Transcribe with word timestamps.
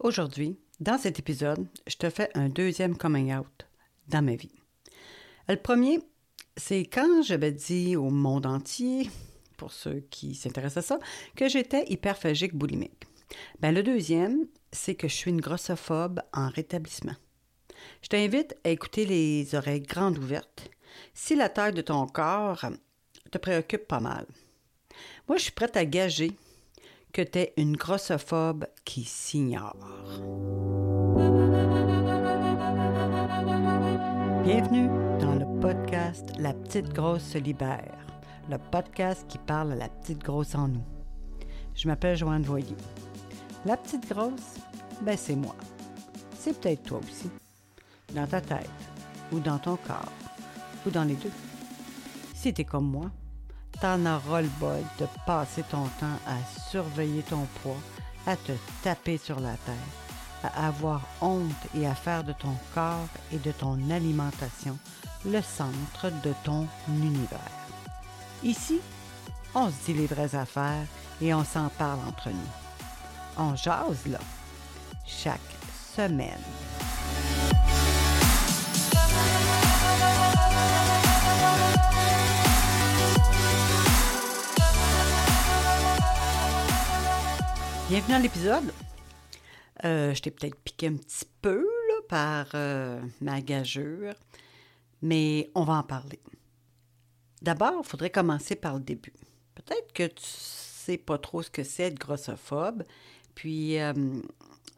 Aujourd'hui, 0.00 0.56
dans 0.78 0.96
cet 0.96 1.18
épisode, 1.18 1.66
je 1.88 1.96
te 1.96 2.08
fais 2.08 2.30
un 2.34 2.48
deuxième 2.48 2.96
coming 2.96 3.34
out 3.34 3.66
dans 4.06 4.22
ma 4.22 4.36
vie. 4.36 4.54
Le 5.48 5.56
premier, 5.56 5.98
c'est 6.56 6.84
quand 6.84 7.22
j'avais 7.24 7.50
dit 7.50 7.96
au 7.96 8.08
monde 8.08 8.46
entier, 8.46 9.10
pour 9.56 9.72
ceux 9.72 10.06
qui 10.08 10.36
s'intéressent 10.36 10.84
à 10.84 10.86
ça, 10.86 10.98
que 11.34 11.48
j'étais 11.48 11.84
hyperphagique 11.88 12.54
boulimique. 12.54 13.08
Ben, 13.58 13.74
le 13.74 13.82
deuxième, 13.82 14.46
c'est 14.70 14.94
que 14.94 15.08
je 15.08 15.14
suis 15.14 15.32
une 15.32 15.40
grossophobe 15.40 16.20
en 16.32 16.48
rétablissement. 16.48 17.16
Je 18.02 18.08
t'invite 18.08 18.56
à 18.62 18.70
écouter 18.70 19.04
les 19.04 19.56
oreilles 19.56 19.80
grandes 19.80 20.18
ouvertes 20.18 20.70
si 21.12 21.34
la 21.34 21.48
taille 21.48 21.74
de 21.74 21.82
ton 21.82 22.06
corps 22.06 22.66
te 23.32 23.38
préoccupe 23.38 23.88
pas 23.88 24.00
mal. 24.00 24.26
Moi, 25.26 25.38
je 25.38 25.42
suis 25.42 25.52
prête 25.52 25.76
à 25.76 25.84
gager 25.84 26.36
que 27.12 27.22
tu 27.22 27.38
es 27.38 27.52
une 27.56 27.76
grossophobe 27.76 28.66
qui 28.84 29.04
s'ignore. 29.04 29.76
Bienvenue 34.44 34.88
dans 35.18 35.34
le 35.34 35.60
podcast 35.60 36.32
La 36.38 36.52
petite 36.52 36.92
grosse 36.92 37.22
se 37.22 37.38
libère, 37.38 37.96
le 38.50 38.58
podcast 38.58 39.24
qui 39.28 39.38
parle 39.38 39.72
à 39.72 39.76
la 39.76 39.88
petite 39.88 40.22
grosse 40.22 40.54
en 40.54 40.68
nous. 40.68 40.84
Je 41.74 41.88
m'appelle 41.88 42.16
Joanne 42.16 42.42
Voyer. 42.42 42.76
La 43.64 43.76
petite 43.76 44.08
grosse, 44.08 44.56
ben 45.02 45.16
c'est 45.16 45.36
moi. 45.36 45.56
C'est 46.38 46.58
peut-être 46.60 46.82
toi 46.84 46.98
aussi. 46.98 47.30
Dans 48.14 48.26
ta 48.26 48.40
tête, 48.40 48.70
ou 49.32 49.40
dans 49.40 49.58
ton 49.58 49.76
corps, 49.76 50.12
ou 50.86 50.90
dans 50.90 51.04
les 51.04 51.14
deux. 51.14 51.32
Si 52.34 52.54
t'es 52.54 52.64
comme 52.64 52.90
moi, 52.90 53.10
t'en 53.80 54.04
auras 54.06 54.42
le 54.42 54.50
bol 54.60 54.82
de 54.98 55.06
passer 55.26 55.62
ton 55.62 55.84
temps 56.00 56.18
à 56.26 56.36
surveiller 56.70 57.22
ton 57.22 57.46
poids, 57.62 57.76
à 58.26 58.36
te 58.36 58.52
taper 58.82 59.18
sur 59.18 59.40
la 59.40 59.52
tête, 59.52 59.74
à 60.42 60.66
avoir 60.66 61.02
honte 61.20 61.66
et 61.74 61.86
à 61.86 61.94
faire 61.94 62.24
de 62.24 62.32
ton 62.32 62.54
corps 62.74 63.08
et 63.32 63.38
de 63.38 63.52
ton 63.52 63.78
alimentation 63.90 64.78
le 65.24 65.40
centre 65.42 66.10
de 66.22 66.32
ton 66.44 66.66
univers. 66.88 67.38
Ici, 68.42 68.80
on 69.54 69.68
se 69.68 69.86
dit 69.86 69.94
les 69.94 70.06
vraies 70.06 70.34
affaires 70.34 70.86
et 71.20 71.34
on 71.34 71.44
s'en 71.44 71.68
parle 71.70 72.00
entre 72.06 72.30
nous. 72.30 73.36
On 73.36 73.56
jase 73.56 74.06
là, 74.06 74.20
chaque 75.04 75.40
semaine. 75.96 76.38
Bienvenue 87.88 88.16
dans 88.16 88.22
l'épisode. 88.22 88.70
Euh, 89.86 90.12
je 90.12 90.20
t'ai 90.20 90.30
peut-être 90.30 90.56
piqué 90.56 90.88
un 90.88 90.96
petit 90.96 91.24
peu 91.40 91.66
par 92.06 92.48
euh, 92.52 93.00
ma 93.22 93.40
gageure, 93.40 94.14
mais 95.00 95.50
on 95.54 95.64
va 95.64 95.72
en 95.72 95.82
parler. 95.82 96.20
D'abord, 97.40 97.80
il 97.82 97.88
faudrait 97.88 98.10
commencer 98.10 98.56
par 98.56 98.74
le 98.74 98.80
début. 98.80 99.14
Peut-être 99.54 99.90
que 99.94 100.06
tu 100.06 100.22
sais 100.22 100.98
pas 100.98 101.16
trop 101.16 101.42
ce 101.42 101.48
que 101.48 101.64
c'est 101.64 101.84
être 101.84 101.98
grossophobe, 101.98 102.82
puis 103.34 103.78
euh, 103.80 103.94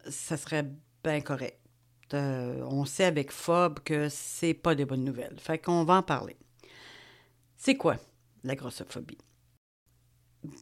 ça 0.09 0.37
serait 0.37 0.71
bien 1.03 1.19
correct. 1.19 1.59
On 2.13 2.85
sait 2.85 3.03
avec 3.03 3.33
phobe 3.33 3.81
que 3.81 4.07
c'est 4.07 4.53
pas 4.53 4.73
des 4.73 4.85
bonnes 4.85 5.03
nouvelles. 5.03 5.37
Fait 5.37 5.57
qu'on 5.57 5.83
va 5.83 5.95
en 5.95 6.03
parler. 6.03 6.37
C'est 7.57 7.75
quoi 7.75 7.97
la 8.45 8.55
grossophobie? 8.55 9.17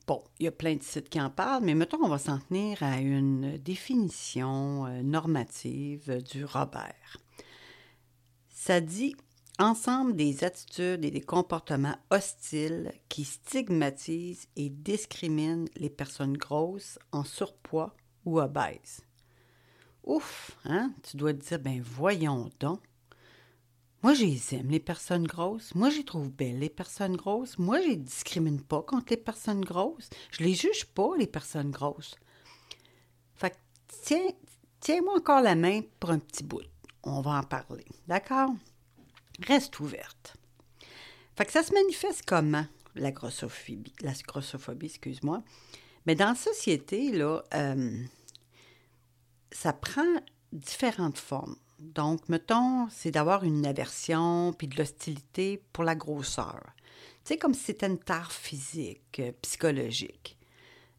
Bon, 0.08 0.23
il 0.39 0.44
y 0.44 0.47
a 0.47 0.52
plein 0.52 0.75
de 0.75 0.83
sites 0.83 1.09
qui 1.09 1.22
en 1.22 1.30
parlent, 1.30 1.63
mais 1.63 1.75
mettons, 1.75 2.03
on 2.03 2.09
va 2.09 2.17
s'en 2.17 2.39
tenir 2.39 2.83
à 2.83 2.99
une 2.99 3.58
définition 3.58 4.86
euh, 4.86 5.02
normative 5.02 6.21
du 6.23 6.44
Robert. 6.44 7.17
Ça 8.49 8.81
dit 8.81 9.16
ensemble 9.58 10.16
des 10.16 10.44
attitudes 10.44 11.05
et 11.05 11.11
des 11.11 11.21
comportements 11.21 11.98
hostiles 12.09 12.92
qui 13.08 13.23
stigmatisent 13.23 14.48
et 14.55 14.70
discriminent 14.70 15.67
les 15.76 15.89
personnes 15.89 16.37
grosses, 16.37 16.99
en 17.11 17.23
surpoids 17.23 17.95
ou 18.26 18.39
obèses. 18.39 19.02
Ouf, 20.03 20.58
hein? 20.65 20.93
Tu 21.03 21.17
dois 21.17 21.33
te 21.33 21.48
dire, 21.48 21.59
ben 21.59 21.82
voyons 21.82 22.49
donc. 22.59 22.82
Moi, 24.02 24.14
je 24.14 24.23
les 24.23 24.55
aime, 24.55 24.70
les 24.70 24.80
personnes 24.80 25.27
grosses. 25.27 25.76
Moi, 25.76 25.89
je 25.89 25.98
les 25.98 26.05
trouve 26.05 26.30
belles, 26.30 26.60
les 26.60 26.70
personnes 26.70 27.17
grosses. 27.17 27.58
Moi, 27.58 27.82
je 27.82 27.89
les 27.89 27.95
discrimine 27.98 28.61
pas 28.61 28.82
contre 28.82 29.08
les 29.10 29.17
personnes 29.17 29.64
grosses. 29.64 30.10
Je 30.32 30.43
les 30.43 30.54
juge 30.54 30.86
pas, 30.86 31.11
les 31.17 31.27
personnes 31.27 31.71
grosses. 31.71 32.15
Fait 33.36 33.49
que, 33.49 33.55
tiens, 34.04 34.30
tiens-moi 34.80 35.17
encore 35.17 35.42
la 35.42 35.55
main 35.55 35.82
pour 35.99 36.11
un 36.11 36.20
petit 36.20 36.43
bout. 36.43 36.61
On 37.04 37.20
va 37.20 37.39
en 37.39 37.43
parler. 37.43 37.86
D'accord? 38.08 38.52
Reste 39.45 39.80
ouverte. 39.82 40.38
Fait 41.36 41.45
que 41.45 41.52
ça 41.52 41.64
se 41.64 41.73
manifeste 41.73 42.23
comment, 42.26 42.65
la 42.95 43.11
grossophobie? 43.11 43.93
La 44.02 44.14
grossophobie, 44.14 44.88
excuse-moi? 44.88 45.43
Mais 46.05 46.15
dans 46.15 46.30
la 46.30 46.36
société, 46.36 47.11
là, 47.11 47.43
euh, 47.54 48.04
ça 49.52 49.73
prend 49.73 50.21
différentes 50.54 51.17
formes. 51.17 51.58
Donc, 51.79 52.27
mettons, 52.27 52.89
c'est 52.89 53.11
d'avoir 53.11 53.43
une 53.43 53.65
aversion 53.65 54.53
puis 54.57 54.67
de 54.67 54.75
l'hostilité 54.75 55.63
pour 55.71 55.83
la 55.83 55.95
grosseur. 55.95 56.61
Tu 57.23 57.33
sais, 57.33 57.37
comme 57.37 57.53
si 57.53 57.65
c'était 57.65 57.87
une 57.87 57.99
tare 57.99 58.31
physique, 58.31 59.19
euh, 59.19 59.31
psychologique. 59.41 60.37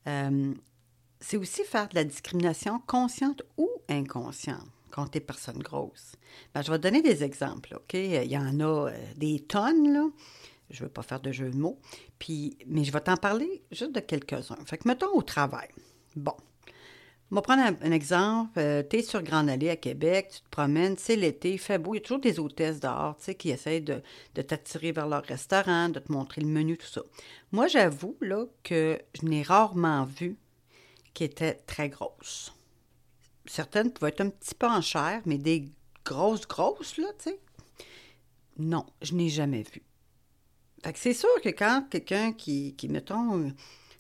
Euh, 0.07 0.55
c'est 1.21 1.37
aussi 1.37 1.65
faire 1.65 1.89
de 1.89 1.97
la 1.97 2.05
discrimination 2.05 2.81
consciente 2.87 3.43
ou 3.59 3.69
inconsciente 3.89 4.67
contre 4.91 5.11
les 5.15 5.21
personnes 5.21 5.59
grosses. 5.59 6.17
Ben, 6.55 6.63
je 6.63 6.71
vais 6.71 6.79
donner 6.79 7.03
des 7.03 7.23
exemples, 7.23 7.77
OK? 7.77 7.95
Il 7.95 8.25
y 8.25 8.39
en 8.39 8.59
a 8.61 8.89
euh, 8.89 8.93
des 9.17 9.41
tonnes, 9.41 9.93
là. 9.93 10.09
Je 10.71 10.83
ne 10.83 10.87
veux 10.87 10.93
pas 10.93 11.03
faire 11.03 11.21
de 11.21 11.33
jeu 11.33 11.51
de 11.51 11.57
mots. 11.57 11.79
Puis, 12.19 12.57
mais 12.67 12.85
je 12.85 12.93
vais 12.93 13.01
t'en 13.01 13.17
parler 13.17 13.63
juste 13.71 13.93
de 13.93 14.01
quelques-uns. 14.01 14.65
Fait 14.65 14.79
que, 14.79 14.89
mettons, 14.89 15.13
au 15.13 15.23
travail. 15.23 15.69
Bon, 16.17 16.37
on 17.31 17.37
va 17.37 17.43
prendre 17.43 17.63
un, 17.63 17.93
exemple. 17.93 18.59
Euh, 18.59 18.83
tu 18.89 18.97
es 18.97 19.03
sur 19.03 19.23
Grande 19.23 19.49
Allée 19.49 19.71
à 19.71 19.77
Québec, 19.77 20.31
tu 20.35 20.41
te 20.41 20.49
promènes, 20.51 20.97
c'est 20.99 21.15
l'été, 21.15 21.53
il 21.53 21.59
fait 21.59 21.79
beau. 21.79 21.95
Il 21.95 21.99
y 21.99 22.01
a 22.01 22.03
toujours 22.03 22.21
des 22.21 22.41
hôtesses 22.41 22.81
dehors 22.81 23.17
qui 23.39 23.51
essayent 23.51 23.83
de, 23.83 24.03
t'attirer 24.35 24.91
vers 24.91 25.07
leur 25.07 25.23
restaurant, 25.23 25.89
de 25.89 26.01
te 26.01 26.11
montrer 26.11 26.41
le 26.41 26.49
menu, 26.49 26.77
tout 26.77 26.87
ça. 26.87 27.03
Moi, 27.53 27.69
j'avoue 27.69 28.17
là, 28.21 28.47
que 28.65 29.01
je 29.21 29.27
n'ai 29.27 29.43
rarement 29.43 30.05
vu 30.05 30.39
qui 31.15 31.23
étaient 31.23 31.55
très 31.55 31.89
grosses. 31.89 32.53
Certaines 33.47 33.93
pouvaient 33.93 34.11
être 34.11 34.23
un 34.23 34.31
petit 34.31 34.55
peu 34.55 34.67
en 34.67 34.81
chair, 34.81 35.23
mais 35.25 35.39
des 35.39 35.71
grosses, 36.05 36.47
grosses, 36.47 36.97
là, 36.99 37.09
tu 37.19 37.31
sais. 37.31 37.41
Non, 38.59 38.87
je 39.03 39.15
n'ai 39.15 39.29
jamais 39.29 39.63
vu. 39.63 39.83
Fait 40.83 40.93
que 40.93 40.99
c'est 40.99 41.15
sûr 41.15 41.29
que 41.43 41.51
quand 41.51 41.87
quelqu'un 41.91 42.33
qui, 42.33 42.75
qui, 42.75 42.89
mettons, 42.89 43.53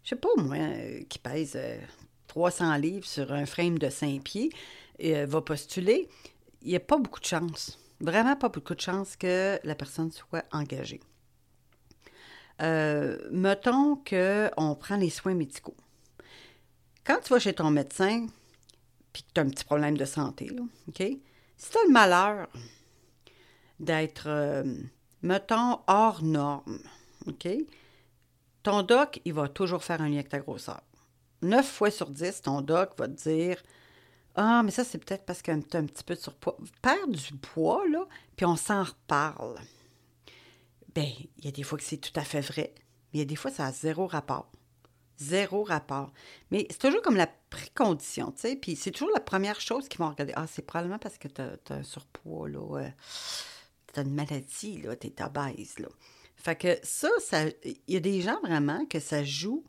je 0.02 0.08
sais 0.08 0.16
pas 0.16 0.28
moi, 0.36 0.56
euh, 0.56 1.02
qui 1.08 1.18
pèse 1.18 1.52
euh, 1.56 1.78
300 2.30 2.76
livres 2.76 3.06
sur 3.06 3.32
un 3.32 3.44
frame 3.44 3.76
de 3.76 3.90
5 3.90 4.22
pieds 4.22 4.52
euh, 5.02 5.26
va 5.28 5.40
postuler, 5.40 6.08
il 6.62 6.68
n'y 6.68 6.76
a 6.76 6.80
pas 6.80 6.96
beaucoup 6.96 7.18
de 7.18 7.24
chance. 7.24 7.76
Vraiment 8.00 8.36
pas 8.36 8.48
beaucoup 8.48 8.76
de 8.76 8.80
chance 8.80 9.16
que 9.16 9.58
la 9.64 9.74
personne 9.74 10.12
soit 10.12 10.44
engagée. 10.52 11.00
Euh, 12.62 13.18
mettons 13.32 13.96
qu'on 13.96 14.76
prend 14.76 14.96
les 14.96 15.10
soins 15.10 15.34
médicaux. 15.34 15.74
Quand 17.04 17.18
tu 17.20 17.32
vas 17.32 17.40
chez 17.40 17.52
ton 17.52 17.70
médecin, 17.72 18.28
puis 19.12 19.24
que 19.24 19.28
tu 19.34 19.40
as 19.40 19.42
un 19.42 19.48
petit 19.48 19.64
problème 19.64 19.96
de 19.96 20.04
santé? 20.04 20.48
Si 21.56 21.70
tu 21.70 21.78
as 21.78 21.84
le 21.84 21.90
malheur 21.90 22.48
d'être, 23.80 24.28
euh, 24.28 24.62
mettons, 25.22 25.80
hors 25.88 26.22
norme, 26.22 26.78
OK? 27.26 27.48
Ton 28.62 28.82
doc, 28.82 29.20
il 29.24 29.32
va 29.32 29.48
toujours 29.48 29.82
faire 29.82 30.00
un 30.00 30.08
lien 30.08 30.18
avec 30.18 30.28
ta 30.28 30.38
grosseur. 30.38 30.80
9 31.42 31.66
fois 31.66 31.90
sur 31.90 32.10
10, 32.10 32.42
ton 32.42 32.60
doc 32.60 32.92
va 32.98 33.08
te 33.08 33.28
dire 33.28 33.62
Ah, 34.34 34.62
mais 34.62 34.70
ça, 34.70 34.84
c'est 34.84 34.98
peut-être 34.98 35.24
parce 35.24 35.42
que 35.42 35.52
tu 35.60 35.76
as 35.76 35.80
un 35.80 35.86
petit 35.86 36.04
peu 36.04 36.14
de 36.14 36.20
surpoids. 36.20 36.56
Perds 36.82 37.08
du 37.08 37.36
poids, 37.38 37.86
là, 37.88 38.06
puis 38.36 38.46
on 38.46 38.56
s'en 38.56 38.84
reparle. 38.84 39.58
Bien, 40.94 41.12
il 41.38 41.44
y 41.44 41.48
a 41.48 41.52
des 41.52 41.62
fois 41.62 41.78
que 41.78 41.84
c'est 41.84 41.98
tout 41.98 42.18
à 42.18 42.24
fait 42.24 42.40
vrai, 42.40 42.74
mais 43.12 43.18
il 43.18 43.18
y 43.20 43.22
a 43.22 43.26
des 43.26 43.36
fois, 43.36 43.50
ça 43.50 43.66
a 43.66 43.72
zéro 43.72 44.06
rapport. 44.06 44.50
Zéro 45.18 45.64
rapport. 45.64 46.12
Mais 46.50 46.66
c'est 46.70 46.80
toujours 46.80 47.02
comme 47.02 47.16
la 47.16 47.28
précondition, 47.50 48.32
tu 48.32 48.40
sais. 48.40 48.56
Puis 48.56 48.74
c'est 48.74 48.90
toujours 48.90 49.12
la 49.14 49.20
première 49.20 49.60
chose 49.60 49.88
qu'ils 49.88 49.98
vont 49.98 50.08
regarder. 50.08 50.32
Ah, 50.34 50.46
c'est 50.46 50.62
probablement 50.62 50.98
parce 50.98 51.18
que 51.18 51.28
tu 51.28 51.42
as, 51.42 51.74
un 51.74 51.82
surpoids, 51.82 52.48
là. 52.48 52.90
tu 53.92 54.00
as 54.00 54.02
une 54.02 54.14
maladie, 54.14 54.80
là. 54.80 54.96
Tu 54.96 55.08
es 55.08 55.14
là. 55.18 55.88
Fait 56.36 56.56
que 56.56 56.78
ça, 56.82 57.10
ça 57.20 57.48
il 57.64 57.76
y 57.86 57.96
a 57.96 58.00
des 58.00 58.22
gens 58.22 58.40
vraiment 58.40 58.86
que 58.86 58.98
ça 58.98 59.22
joue 59.22 59.62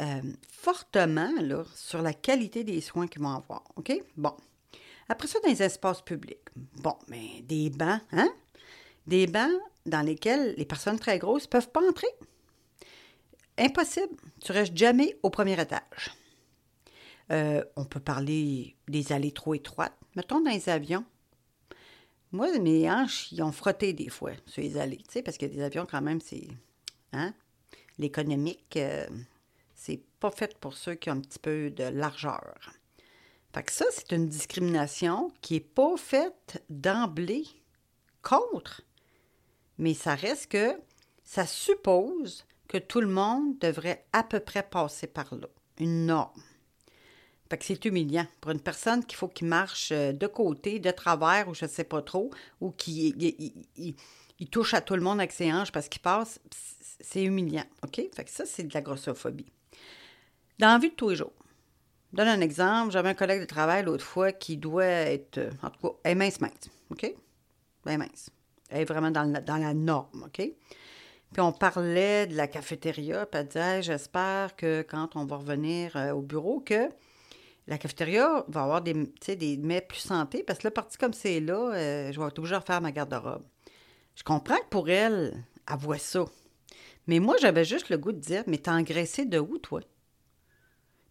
euh, 0.00 0.22
fortement 0.50 1.30
sur 1.74 2.02
la 2.02 2.12
qualité 2.12 2.64
des 2.64 2.80
soins 2.80 3.06
qu'ils 3.06 3.22
vont 3.22 3.34
avoir. 3.34 3.64
OK? 3.76 3.92
Bon. 4.16 4.34
Après 5.08 5.28
ça, 5.28 5.40
dans 5.40 5.50
les 5.50 5.62
espaces 5.62 6.02
publics. 6.02 6.38
Bon, 6.76 6.94
mais 7.08 7.42
des 7.42 7.70
bancs, 7.70 8.00
hein? 8.12 8.28
Des 9.06 9.26
bancs 9.26 9.60
dans 9.86 10.02
lesquels 10.02 10.54
les 10.56 10.64
personnes 10.64 10.98
très 10.98 11.18
grosses 11.18 11.44
ne 11.44 11.48
peuvent 11.48 11.70
pas 11.70 11.86
entrer. 11.86 12.06
Impossible. 13.58 14.14
Tu 14.40 14.52
restes 14.52 14.76
jamais 14.76 15.18
au 15.22 15.30
premier 15.30 15.60
étage. 15.60 16.14
Euh, 17.30 17.64
on 17.76 17.84
peut 17.84 18.00
parler 18.00 18.76
des 18.88 19.12
allées 19.12 19.32
trop 19.32 19.54
étroites. 19.54 19.96
Mettons 20.16 20.40
dans 20.40 20.50
les 20.50 20.68
avions. 20.68 21.04
Moi, 22.32 22.58
mes 22.58 22.90
hanches, 22.90 23.30
ils 23.32 23.42
ont 23.42 23.52
frotté 23.52 23.92
des 23.92 24.08
fois 24.08 24.32
sur 24.46 24.62
les 24.62 24.76
allées, 24.76 24.98
tu 24.98 25.12
sais, 25.14 25.22
parce 25.22 25.36
que 25.36 25.46
des 25.46 25.62
avions, 25.62 25.86
quand 25.88 26.00
même, 26.00 26.20
c'est. 26.20 26.46
Hein? 27.12 27.34
L'économique, 27.98 28.76
euh, 28.76 29.06
pas 30.20 30.30
fait 30.30 30.56
pour 30.58 30.74
ceux 30.74 30.94
qui 30.94 31.10
ont 31.10 31.14
un 31.14 31.20
petit 31.20 31.38
peu 31.38 31.70
de 31.70 31.84
largeur. 31.84 32.54
Fait 33.52 33.62
que 33.64 33.72
ça, 33.72 33.86
c'est 33.90 34.12
une 34.12 34.28
discrimination 34.28 35.32
qui 35.40 35.54
n'est 35.54 35.60
pas 35.60 35.96
faite 35.96 36.62
d'emblée 36.68 37.46
contre, 38.22 38.82
mais 39.78 39.94
ça 39.94 40.14
reste 40.14 40.52
que 40.52 40.78
ça 41.24 41.46
suppose 41.46 42.44
que 42.68 42.78
tout 42.78 43.00
le 43.00 43.08
monde 43.08 43.58
devrait 43.58 44.06
à 44.12 44.22
peu 44.22 44.38
près 44.38 44.62
passer 44.62 45.08
par 45.08 45.34
là. 45.34 45.48
Une 45.78 46.06
norme. 46.06 46.42
Fait 47.48 47.58
que 47.58 47.64
c'est 47.64 47.84
humiliant 47.84 48.26
pour 48.40 48.52
une 48.52 48.60
personne 48.60 49.04
qu'il 49.04 49.16
faut 49.16 49.26
qu'il 49.26 49.48
marche 49.48 49.90
euh, 49.90 50.12
de 50.12 50.26
côté, 50.28 50.78
de 50.78 50.90
travers, 50.92 51.48
ou 51.48 51.54
je 51.54 51.64
ne 51.64 51.70
sais 51.70 51.82
pas 51.82 52.00
trop, 52.00 52.30
ou 52.60 52.70
qui 52.70 53.08
il, 54.38 54.48
touche 54.50 54.72
à 54.72 54.80
tout 54.80 54.94
le 54.94 55.00
monde 55.00 55.18
avec 55.18 55.32
ses 55.32 55.52
hanches 55.52 55.72
parce 55.72 55.88
qu'il 55.88 56.00
passe. 56.00 56.40
C'est 57.00 57.24
humiliant, 57.24 57.64
OK? 57.82 58.00
Fait 58.14 58.24
que 58.24 58.30
ça, 58.30 58.46
c'est 58.46 58.62
de 58.62 58.72
la 58.72 58.82
grossophobie. 58.82 59.50
Dans 60.60 60.74
la 60.74 60.78
vie 60.78 60.90
de 60.90 60.94
tous 60.94 61.08
les 61.08 61.16
jours. 61.16 61.32
Je 62.12 62.18
donne 62.18 62.28
un 62.28 62.42
exemple. 62.42 62.92
J'avais 62.92 63.08
un 63.08 63.14
collègue 63.14 63.40
de 63.40 63.46
travail 63.46 63.82
l'autre 63.82 64.04
fois 64.04 64.30
qui 64.30 64.58
doit 64.58 64.84
être, 64.84 65.40
en 65.62 65.70
tout 65.70 65.88
cas, 65.88 65.94
elle 66.04 66.12
est 66.12 66.14
mince, 66.16 66.38
mince, 66.42 66.68
OK? 66.90 67.14
Mince. 67.86 68.28
Elle 68.68 68.82
est 68.82 68.84
vraiment 68.84 69.10
dans 69.10 69.24
la, 69.24 69.72
norme, 69.72 70.24
OK? 70.26 70.36
Puis 70.36 71.40
on 71.40 71.52
parlait 71.52 72.26
de 72.26 72.36
la 72.36 72.46
cafétéria, 72.46 73.24
puis 73.24 73.40
elle 73.40 73.46
disait 73.46 73.82
J'espère 73.82 74.54
que 74.54 74.82
quand 74.82 75.16
on 75.16 75.24
va 75.24 75.36
revenir 75.36 75.96
euh, 75.96 76.10
au 76.10 76.20
bureau, 76.20 76.60
que 76.60 76.90
la 77.66 77.78
cafétéria 77.78 78.44
va 78.48 78.64
avoir 78.64 78.82
des, 78.82 78.92
des 79.28 79.56
mets 79.56 79.80
plus 79.80 80.00
santé, 80.00 80.42
parce 80.42 80.58
que 80.58 80.66
là, 80.66 80.72
parti 80.72 80.98
comme 80.98 81.14
c'est 81.14 81.40
là, 81.40 81.72
euh, 81.72 82.12
je 82.12 82.20
vais 82.20 82.30
toujours 82.32 82.62
faire 82.64 82.82
ma 82.82 82.92
garde-robe. 82.92 83.44
Je 84.14 84.24
comprends 84.24 84.58
que 84.58 84.68
pour 84.68 84.90
elle, 84.90 85.42
elle 85.66 85.78
voit 85.78 85.96
ça. 85.96 86.26
Mais 87.06 87.18
moi, 87.18 87.36
j'avais 87.40 87.64
juste 87.64 87.88
le 87.88 87.96
goût 87.96 88.12
de 88.12 88.18
dire 88.18 88.42
Mais 88.46 88.58
t'as 88.58 88.74
engraissé 88.74 89.24
de 89.24 89.38
où, 89.38 89.56
toi? 89.56 89.80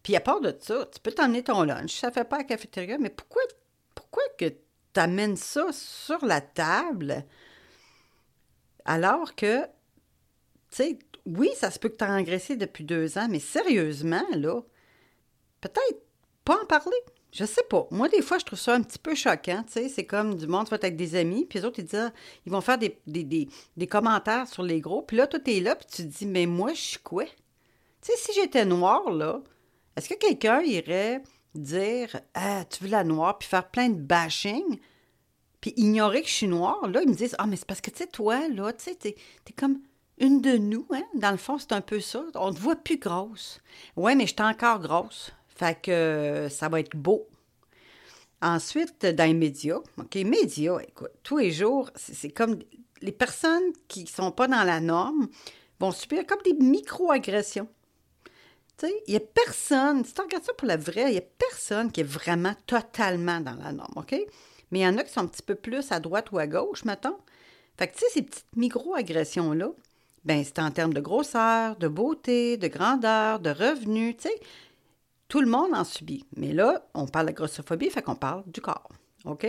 Puis 0.02 0.16
à 0.16 0.20
part 0.20 0.40
de 0.40 0.56
ça, 0.60 0.86
tu 0.92 1.00
peux 1.00 1.12
t'emmener 1.12 1.42
ton 1.42 1.62
lunch, 1.62 1.94
ça 1.94 2.10
fait 2.10 2.24
pas 2.24 2.38
la 2.38 2.44
cafétéria, 2.44 2.98
mais 2.98 3.10
pourquoi, 3.10 3.42
pourquoi 3.94 4.22
que 4.38 4.52
t'amènes 4.92 5.36
ça 5.36 5.66
sur 5.72 6.24
la 6.24 6.40
table 6.40 7.24
alors 8.84 9.34
que 9.34 9.62
tu 10.70 10.76
sais, 10.76 10.98
oui, 11.26 11.50
ça 11.56 11.70
se 11.70 11.78
peut 11.78 11.88
que 11.88 11.96
tu 11.96 12.04
as 12.04 12.12
engraissé 12.12 12.56
depuis 12.56 12.84
deux 12.84 13.18
ans, 13.18 13.26
mais 13.28 13.40
sérieusement, 13.40 14.24
là, 14.32 14.60
peut-être 15.60 16.02
pas 16.44 16.60
en 16.62 16.66
parler. 16.66 16.96
Je 17.32 17.44
sais 17.44 17.62
pas. 17.68 17.86
Moi, 17.90 18.08
des 18.08 18.22
fois, 18.22 18.38
je 18.38 18.44
trouve 18.44 18.58
ça 18.58 18.74
un 18.74 18.82
petit 18.82 18.98
peu 18.98 19.14
choquant. 19.14 19.62
Tu 19.64 19.72
sais, 19.74 19.88
c'est 19.88 20.06
comme 20.06 20.36
du 20.36 20.46
monde, 20.46 20.66
tu 20.66 20.70
vas 20.70 20.76
être 20.76 20.84
avec 20.84 20.96
des 20.96 21.14
amis, 21.14 21.44
puis 21.44 21.58
les 21.58 21.64
autres, 21.64 21.78
ils, 21.78 21.84
disent, 21.84 22.12
ils 22.46 22.52
vont 22.52 22.60
faire 22.60 22.78
des, 22.78 22.98
des, 23.06 23.86
commentaires 23.86 24.48
sur 24.48 24.62
les 24.62 24.80
gros. 24.80 25.02
Puis 25.02 25.16
là, 25.16 25.26
toi, 25.26 25.38
es 25.46 25.60
là, 25.60 25.76
puis 25.76 25.86
tu 25.88 26.02
te 26.02 26.08
dis, 26.08 26.26
mais 26.26 26.46
moi, 26.46 26.72
je 26.74 26.80
suis 26.80 26.98
quoi? 26.98 27.24
Tu 27.24 27.32
sais, 28.02 28.16
si 28.16 28.32
j'étais 28.32 28.64
noire, 28.64 29.10
là, 29.10 29.42
est-ce 30.00 30.08
que 30.08 30.18
quelqu'un 30.18 30.62
irait 30.62 31.22
dire, 31.54 32.20
ah, 32.32 32.64
tu 32.64 32.84
veux 32.84 32.90
la 32.90 33.04
noire, 33.04 33.36
puis 33.36 33.46
faire 33.46 33.68
plein 33.68 33.90
de 33.90 34.00
bashing, 34.00 34.78
puis 35.60 35.74
ignorer 35.76 36.22
que 36.22 36.28
je 36.28 36.32
suis 36.32 36.48
noire? 36.48 36.88
Là, 36.88 37.02
ils 37.02 37.08
me 37.08 37.14
disent, 37.14 37.36
ah, 37.38 37.46
mais 37.46 37.56
c'est 37.56 37.66
parce 37.66 37.82
que, 37.82 37.90
tu 37.90 37.98
sais, 37.98 38.06
toi, 38.06 38.48
là, 38.48 38.72
tu 38.72 38.84
sais, 38.84 38.94
t'es 38.94 39.14
es 39.46 39.52
comme 39.52 39.80
une 40.16 40.40
de 40.40 40.56
nous, 40.56 40.86
hein? 40.90 41.04
Dans 41.14 41.32
le 41.32 41.36
fond, 41.36 41.58
c'est 41.58 41.72
un 41.72 41.82
peu 41.82 42.00
ça. 42.00 42.24
On 42.34 42.50
te 42.50 42.58
voit 42.58 42.76
plus 42.76 42.98
grosse. 42.98 43.60
Ouais, 43.94 44.14
mais 44.14 44.26
je 44.26 44.32
suis 44.32 44.42
encore 44.42 44.80
grosse. 44.80 45.32
Fait 45.48 45.78
que 45.78 45.90
euh, 45.90 46.48
ça 46.48 46.70
va 46.70 46.80
être 46.80 46.96
beau. 46.96 47.28
Ensuite, 48.40 49.04
dans 49.04 49.26
les 49.26 49.34
médias, 49.34 49.80
OK, 49.98 50.14
médias, 50.14 50.78
écoute, 50.78 51.10
tous 51.22 51.36
les 51.36 51.50
jours, 51.50 51.90
c'est 51.94 52.30
comme 52.30 52.58
les 53.02 53.12
personnes 53.12 53.72
qui 53.86 54.04
ne 54.04 54.08
sont 54.08 54.32
pas 54.32 54.48
dans 54.48 54.64
la 54.64 54.80
norme 54.80 55.28
vont 55.78 55.92
subir 55.92 56.26
comme 56.26 56.40
des 56.42 56.54
micro-agressions. 56.54 57.68
Il 59.06 59.10
n'y 59.10 59.16
a 59.16 59.20
personne, 59.20 60.04
si 60.04 60.14
tu 60.14 60.20
regardes 60.20 60.44
ça 60.44 60.54
pour 60.54 60.68
la 60.68 60.76
vraie, 60.76 61.08
il 61.08 61.12
n'y 61.12 61.18
a 61.18 61.22
personne 61.38 61.90
qui 61.90 62.00
est 62.00 62.04
vraiment 62.04 62.54
totalement 62.66 63.40
dans 63.40 63.54
la 63.54 63.72
norme, 63.72 63.92
OK? 63.96 64.14
Mais 64.70 64.80
il 64.80 64.82
y 64.82 64.86
en 64.86 64.96
a 64.98 65.04
qui 65.04 65.12
sont 65.12 65.20
un 65.20 65.26
petit 65.26 65.42
peu 65.42 65.54
plus 65.54 65.90
à 65.92 66.00
droite 66.00 66.30
ou 66.32 66.38
à 66.38 66.46
gauche, 66.46 66.84
mettons. 66.84 67.18
Fait 67.76 67.88
que, 67.88 67.94
tu 67.94 68.00
sais, 68.00 68.06
ces 68.14 68.22
petites 68.22 68.56
micro-agressions-là, 68.56 69.70
ben 70.24 70.44
c'est 70.44 70.58
en 70.58 70.70
termes 70.70 70.92
de 70.92 71.00
grosseur, 71.00 71.76
de 71.76 71.88
beauté, 71.88 72.56
de 72.56 72.68
grandeur, 72.68 73.40
de 73.40 73.50
revenus, 73.50 74.16
tu 74.16 74.28
sais. 74.28 74.40
Tout 75.28 75.40
le 75.40 75.48
monde 75.48 75.74
en 75.74 75.84
subit. 75.84 76.26
Mais 76.36 76.52
là, 76.52 76.84
on 76.94 77.06
parle 77.06 77.28
de 77.28 77.32
grossophobie, 77.32 77.90
fait 77.90 78.02
qu'on 78.02 78.16
parle 78.16 78.42
du 78.46 78.60
corps. 78.60 78.90
OK? 79.24 79.46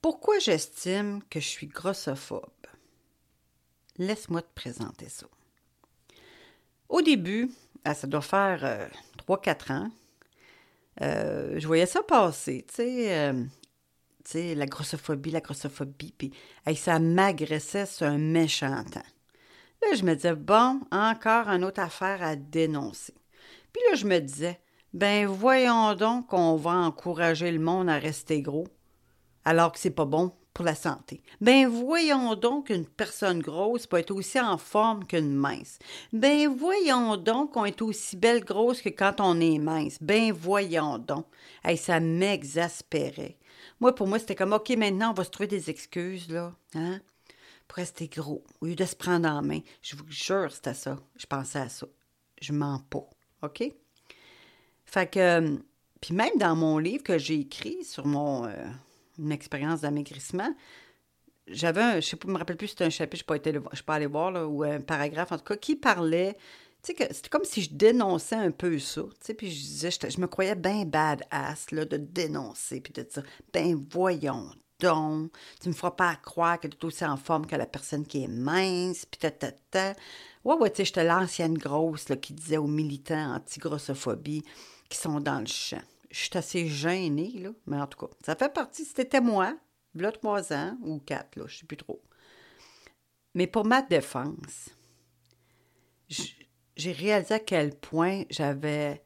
Pourquoi 0.00 0.38
j'estime 0.38 1.22
que 1.28 1.40
je 1.40 1.48
suis 1.48 1.66
grossophobe? 1.66 2.50
Laisse-moi 3.98 4.42
te 4.42 4.54
présenter 4.54 5.08
ça. 5.08 5.26
Au 6.88 7.02
début, 7.02 7.50
ah, 7.84 7.94
ça 7.94 8.06
doit 8.06 8.20
faire 8.20 8.88
3-4 9.26 9.70
euh, 9.70 9.74
ans, 9.74 9.90
euh, 11.02 11.54
je 11.58 11.66
voyais 11.66 11.86
ça 11.86 12.02
passer, 12.02 12.64
tu 12.68 12.74
sais, 12.74 13.18
euh, 13.18 14.54
la 14.54 14.66
grossophobie, 14.66 15.30
la 15.30 15.40
grossophobie, 15.40 16.14
puis 16.16 16.32
ça 16.74 16.98
m'agressait 16.98 17.86
sur 17.86 18.06
un 18.06 18.18
méchant 18.18 18.82
temps. 18.84 19.02
Là, 19.82 19.94
je 19.94 20.02
me 20.04 20.14
disais, 20.14 20.34
bon, 20.34 20.80
encore 20.90 21.48
une 21.48 21.64
autre 21.64 21.80
affaire 21.80 22.22
à 22.22 22.34
dénoncer. 22.34 23.14
Puis 23.72 23.82
là, 23.88 23.96
je 23.96 24.06
me 24.06 24.18
disais, 24.18 24.58
ben 24.94 25.26
voyons 25.26 25.94
donc 25.94 26.28
qu'on 26.28 26.56
va 26.56 26.70
encourager 26.70 27.52
le 27.52 27.58
monde 27.58 27.88
à 27.90 27.98
rester 27.98 28.40
gros, 28.40 28.66
alors 29.44 29.70
que 29.72 29.78
c'est 29.78 29.90
pas 29.90 30.06
bon 30.06 30.32
pour 30.56 30.64
la 30.64 30.74
santé. 30.74 31.20
Ben 31.42 31.68
voyons 31.68 32.34
donc 32.34 32.68
qu'une 32.68 32.86
personne 32.86 33.40
grosse 33.40 33.86
peut 33.86 33.98
être 33.98 34.10
aussi 34.10 34.40
en 34.40 34.56
forme 34.56 35.04
qu'une 35.04 35.34
mince. 35.34 35.78
Ben 36.14 36.48
voyons 36.48 37.18
donc 37.18 37.52
qu'on 37.52 37.66
est 37.66 37.82
aussi 37.82 38.16
belle 38.16 38.42
grosse 38.42 38.80
que 38.80 38.88
quand 38.88 39.20
on 39.20 39.38
est 39.38 39.58
mince. 39.58 39.98
Ben 40.00 40.32
voyons 40.32 40.96
donc. 40.96 41.26
Hey, 41.62 41.76
ça 41.76 42.00
m'exaspérait. 42.00 43.36
Moi, 43.80 43.94
pour 43.94 44.06
moi, 44.06 44.18
c'était 44.18 44.34
comme, 44.34 44.54
OK, 44.54 44.70
maintenant, 44.70 45.10
on 45.10 45.12
va 45.12 45.24
se 45.24 45.30
trouver 45.30 45.46
des 45.46 45.68
excuses, 45.68 46.30
là, 46.30 46.54
hein, 46.74 47.00
pour 47.68 47.76
rester 47.76 48.08
gros, 48.08 48.42
au 48.62 48.64
lieu 48.64 48.74
de 48.74 48.84
se 48.86 48.96
prendre 48.96 49.28
en 49.28 49.42
main. 49.42 49.60
Je 49.82 49.94
vous 49.94 50.06
jure, 50.08 50.50
c'était 50.50 50.72
ça. 50.72 50.98
Je 51.18 51.26
pensais 51.26 51.58
à 51.58 51.68
ça. 51.68 51.86
Je 52.40 52.54
mens 52.54 52.78
pas, 52.88 53.06
OK? 53.42 53.62
Fait 54.86 55.10
que, 55.10 55.18
euh, 55.18 55.56
puis 56.00 56.14
même 56.14 56.38
dans 56.38 56.56
mon 56.56 56.78
livre 56.78 57.02
que 57.02 57.18
j'ai 57.18 57.40
écrit 57.40 57.84
sur 57.84 58.06
mon, 58.06 58.46
euh, 58.46 58.64
une 59.18 59.32
expérience 59.32 59.82
d'amaigrissement, 59.82 60.54
j'avais 61.46 61.82
un, 61.82 61.94
je 61.96 62.08
sais 62.08 62.16
pas, 62.16 62.28
me 62.28 62.38
rappelle 62.38 62.56
plus 62.56 62.68
si 62.68 62.72
c'était 62.72 62.84
un 62.84 62.90
chapitre, 62.90 63.24
je 63.28 63.32
ne 63.32 63.74
suis 63.74 63.84
pas, 63.84 63.94
allée 63.94 64.06
voir, 64.06 64.30
là, 64.30 64.46
ou 64.46 64.64
un 64.64 64.80
paragraphe, 64.80 65.32
en 65.32 65.38
tout 65.38 65.44
cas, 65.44 65.56
qui 65.56 65.76
parlait 65.76 66.36
c'était 66.82 67.28
comme 67.28 67.44
si 67.44 67.62
je 67.62 67.70
dénonçais 67.72 68.36
un 68.36 68.52
peu 68.52 68.78
ça, 68.78 69.02
tu 69.02 69.10
sais, 69.20 69.34
puis 69.34 69.50
je 69.50 69.60
disais, 69.60 69.90
je, 69.90 70.20
me 70.20 70.28
croyais 70.28 70.54
bien 70.54 70.84
badass, 70.84 71.72
là, 71.72 71.84
de 71.84 71.96
dénoncer, 71.96 72.80
puis 72.80 72.92
de 72.92 73.02
dire, 73.02 73.24
ben 73.52 73.84
voyons 73.90 74.50
donc, 74.78 75.32
tu 75.60 75.70
me 75.70 75.74
feras 75.74 75.92
pas 75.92 76.16
croire 76.16 76.60
que 76.60 76.68
tu 76.68 76.76
es 76.76 76.84
aussi 76.84 77.04
en 77.04 77.16
forme 77.16 77.46
que 77.46 77.56
la 77.56 77.64
personne 77.66 78.04
qui 78.04 78.24
est 78.24 78.28
mince, 78.28 79.06
puis 79.06 79.18
ta, 79.18 79.30
ta, 79.30 79.50
ta. 79.50 79.94
Ouais, 80.44 80.54
ouais, 80.56 80.70
tu 80.70 80.76
sais, 80.76 80.84
j'étais 80.84 81.04
l'ancienne 81.04 81.56
grosse, 81.56 82.10
là, 82.10 82.16
qui 82.16 82.34
disait 82.34 82.58
aux 82.58 82.66
militants 82.66 83.36
anti-grossophobie 83.36 84.44
qui 84.90 84.98
sont 84.98 85.18
dans 85.20 85.40
le 85.40 85.46
champ. 85.46 85.80
Je 86.16 86.22
suis 86.22 86.38
assez 86.38 86.66
gênée, 86.66 87.32
là, 87.34 87.50
mais 87.66 87.76
en 87.76 87.86
tout 87.86 87.98
cas, 87.98 88.10
ça 88.24 88.34
fait 88.34 88.50
partie, 88.50 88.86
c'était 88.86 89.20
moi, 89.20 89.54
là, 89.94 90.10
trois 90.10 90.50
ans, 90.50 90.78
ou 90.80 90.98
quatre, 90.98 91.36
là, 91.36 91.44
je 91.46 91.58
sais 91.58 91.66
plus 91.66 91.76
trop. 91.76 92.02
Mais 93.34 93.46
pour 93.46 93.66
ma 93.66 93.82
défense, 93.82 94.70
j'ai 96.08 96.92
réalisé 96.92 97.34
à 97.34 97.38
quel 97.38 97.74
point 97.74 98.22
j'avais. 98.30 99.02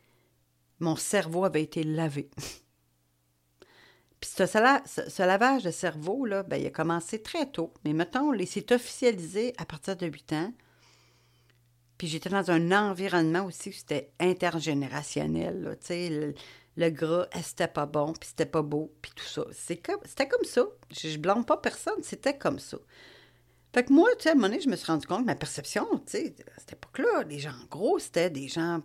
Mon 0.79 0.95
cerveau 0.95 1.45
avait 1.45 1.65
été 1.65 1.83
lavé. 1.83 2.31
Puis 4.21 4.31
ce, 4.31 5.23
lavage 5.23 5.65
de 5.65 5.73
cerveau, 5.73 6.25
là, 6.25 6.45
ben, 6.45 6.59
il 6.59 6.67
a 6.67 6.71
commencé 6.71 7.21
très 7.21 7.51
tôt. 7.51 7.75
Mais 7.85 7.93
mettons, 7.93 8.33
il 8.35 8.47
s'est 8.47 8.73
officialisé 8.73 9.53
à 9.59 9.65
partir 9.65 9.97
de 9.97 10.07
8 10.07 10.33
ans. 10.35 10.53
Puis 11.99 12.07
j'étais 12.07 12.31
dans 12.31 12.51
un 12.53 12.71
environnement 12.71 13.45
aussi 13.47 13.73
c'était 13.73 14.13
intergénérationnel. 14.21 15.77
Sais, 15.81 16.35
le, 16.81 16.91
gras, 16.91 17.27
c'était 17.43 17.69
pas 17.69 17.87
bon, 17.87 18.13
puis 18.13 18.29
c'était 18.29 18.47
pas 18.47 18.63
beau, 18.63 18.93
puis 19.03 19.13
tout 19.15 19.25
ça. 19.25 19.45
C'était 19.53 19.81
comme, 19.93 20.01
comme 20.31 20.45
ça. 20.45 20.63
Je, 20.91 21.09
ne 21.09 21.17
blâme 21.19 21.45
pas 21.45 21.57
personne, 21.57 22.03
c'était 22.03 22.37
comme 22.37 22.59
ça. 22.59 22.79
Fait 23.73 23.85
que 23.85 23.93
moi, 23.93 24.09
tu 24.17 24.25
sais, 24.25 24.29
à 24.31 24.33
un 24.33 24.35
moment 24.35 24.49
donné, 24.49 24.61
je 24.61 24.69
me 24.69 24.77
suis 24.77 24.87
rendu 24.87 25.07
compte, 25.07 25.25
ma 25.25 25.37
perception, 25.37 25.87
tu 26.07 26.13
sais, 26.13 26.35
à 26.57 26.61
cette 26.61 26.73
époque-là, 26.73 27.23
les 27.29 27.39
gens 27.39 27.55
gros, 27.71 27.99
c'était 27.99 28.31
des 28.31 28.49
gens 28.49 28.83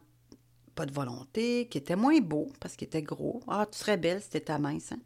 pas 0.76 0.86
de 0.86 0.92
volonté, 0.92 1.68
qui 1.68 1.78
étaient 1.78 1.96
moins 1.96 2.20
beaux 2.20 2.52
parce 2.60 2.76
qu'ils 2.76 2.88
étaient 2.88 3.02
gros. 3.02 3.42
Ah, 3.48 3.66
tu 3.72 3.80
serais 3.80 3.98
belle 3.98 4.22
si 4.22 4.30
t'étais 4.30 4.60
mince, 4.60 4.92
hein? 4.92 5.00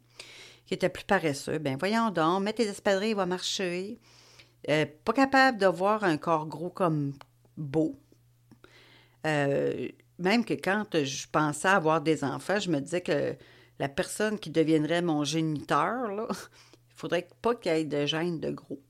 Qui 0.66 0.74
étaient 0.74 0.88
plus 0.88 1.04
paresseux. 1.04 1.58
Ben 1.58 1.76
voyons 1.78 2.10
donc, 2.10 2.42
mets 2.42 2.52
tes 2.52 2.68
espadrilles, 2.68 3.10
il 3.10 3.16
va 3.16 3.26
marcher. 3.26 3.98
Euh, 4.68 4.84
pas 5.04 5.12
capable 5.12 5.58
de 5.58 5.66
voir 5.66 6.04
un 6.04 6.16
corps 6.16 6.46
gros 6.46 6.70
comme 6.70 7.14
beau. 7.56 7.98
Euh, 9.26 9.88
même 10.20 10.44
que 10.44 10.54
quand 10.54 10.84
je 10.92 11.26
pensais 11.30 11.68
avoir 11.68 12.00
des 12.00 12.24
enfants, 12.24 12.58
je 12.60 12.70
me 12.70 12.80
disais 12.80 13.00
que 13.00 13.36
la 13.78 13.88
personne 13.88 14.38
qui 14.38 14.50
deviendrait 14.50 15.02
mon 15.02 15.24
géniteur, 15.24 16.10
il 16.10 16.36
faudrait 16.94 17.28
pas 17.42 17.54
qu'il 17.54 17.72
ait 17.72 17.84
de 17.84 18.06
gêne 18.06 18.40
de 18.40 18.50
gros. 18.50 18.82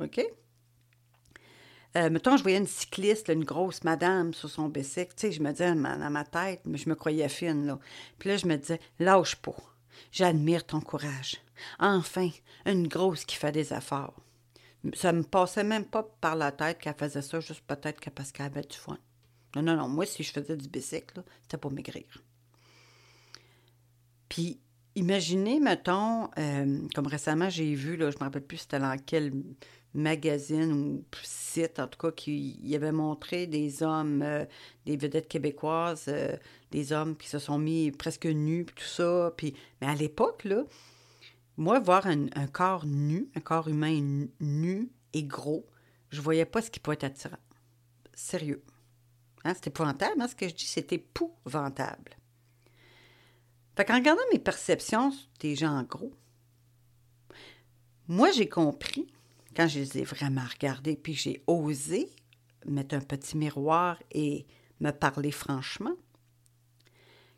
OK? 0.00 0.24
Euh, 1.96 2.10
mettons, 2.10 2.36
je 2.36 2.42
voyais 2.42 2.58
une 2.58 2.66
cycliste, 2.66 3.28
une 3.28 3.44
grosse 3.44 3.84
madame 3.84 4.34
sur 4.34 4.50
son 4.50 4.68
bicycle. 4.68 5.14
Tu 5.16 5.28
sais, 5.28 5.32
je 5.32 5.42
me 5.42 5.52
disais 5.52 5.74
dans 5.74 6.10
ma 6.10 6.24
tête, 6.24 6.60
mais 6.64 6.78
je 6.78 6.88
me 6.88 6.96
croyais 6.96 7.28
fine, 7.28 7.66
là. 7.66 7.78
Puis 8.18 8.30
là, 8.30 8.36
je 8.36 8.46
me 8.46 8.56
disais, 8.56 8.80
lâche 8.98 9.36
pas. 9.36 9.54
J'admire 10.10 10.66
ton 10.66 10.80
courage. 10.80 11.40
Enfin, 11.78 12.30
une 12.66 12.88
grosse 12.88 13.24
qui 13.24 13.36
fait 13.36 13.52
des 13.52 13.72
efforts. 13.72 14.14
Ça 14.94 15.12
me 15.12 15.22
passait 15.22 15.64
même 15.64 15.84
pas 15.84 16.02
par 16.20 16.34
la 16.34 16.50
tête 16.50 16.78
qu'elle 16.78 16.94
faisait 16.94 17.22
ça, 17.22 17.38
juste 17.38 17.62
peut-être 17.66 18.10
parce 18.10 18.32
qu'elle 18.32 18.46
avait 18.46 18.62
du 18.62 18.76
foin. 18.76 18.98
Non, 19.54 19.62
non, 19.62 19.76
non. 19.76 19.88
Moi, 19.88 20.06
si 20.06 20.22
je 20.22 20.32
faisais 20.32 20.56
du 20.56 20.68
bicycle, 20.68 21.22
c'était 21.42 21.58
pour 21.58 21.70
maigrir. 21.70 22.04
Puis, 24.28 24.60
imaginez, 24.94 25.60
mettons, 25.60 26.30
euh, 26.38 26.80
comme 26.94 27.06
récemment, 27.06 27.50
j'ai 27.50 27.74
vu, 27.74 27.96
là, 27.96 28.10
je 28.10 28.16
ne 28.16 28.20
me 28.20 28.24
rappelle 28.24 28.44
plus 28.44 28.58
c'était 28.58 28.80
dans 28.80 28.98
quel 29.04 29.32
magazine 29.94 30.72
ou 30.72 31.04
site, 31.22 31.78
en 31.78 31.86
tout 31.86 31.98
cas, 31.98 32.10
qui 32.10 32.58
y 32.62 32.74
avait 32.74 32.92
montré 32.92 33.46
des 33.46 33.82
hommes, 33.82 34.22
euh, 34.22 34.44
des 34.86 34.96
vedettes 34.96 35.28
québécoises, 35.28 36.06
euh, 36.08 36.36
des 36.72 36.92
hommes 36.92 37.16
qui 37.16 37.28
se 37.28 37.38
sont 37.38 37.58
mis 37.58 37.92
presque 37.92 38.26
nus, 38.26 38.66
tout 38.66 38.84
ça. 38.84 39.32
Mais 39.80 39.86
à 39.86 39.94
l'époque, 39.94 40.44
là, 40.44 40.64
moi, 41.56 41.78
voir 41.78 42.06
un, 42.06 42.26
corps 42.48 42.84
nu, 42.86 43.28
un 43.36 43.40
corps 43.40 43.68
humain 43.68 44.26
nu 44.40 44.90
et 45.12 45.22
gros, 45.22 45.64
je 46.10 46.20
voyais 46.20 46.44
pas 46.44 46.60
ce 46.60 46.70
qui 46.70 46.80
pouvait 46.80 46.94
être 46.94 47.04
attirant. 47.04 47.38
Sérieux. 48.14 48.62
Hein, 49.44 49.52
c'est 49.54 49.68
épouvantable, 49.68 50.20
hein, 50.20 50.28
ce 50.28 50.34
que 50.34 50.48
je 50.48 50.54
dis, 50.54 50.64
c'est 50.64 50.92
épouvantable. 50.92 52.16
Fait 53.76 53.84
qu'en 53.84 53.96
regardant 53.96 54.22
mes 54.32 54.38
perceptions 54.38 55.12
des 55.40 55.54
gens 55.54 55.82
gros, 55.82 56.12
moi, 58.06 58.30
j'ai 58.30 58.48
compris 58.48 59.06
quand 59.56 59.68
je 59.68 59.80
les 59.80 59.98
ai 59.98 60.04
vraiment 60.04 60.44
regardés, 60.44 60.96
puis 60.96 61.14
j'ai 61.14 61.42
osé 61.46 62.10
mettre 62.66 62.94
un 62.94 63.00
petit 63.00 63.36
miroir 63.36 64.02
et 64.10 64.46
me 64.80 64.90
parler 64.90 65.30
franchement, 65.30 65.94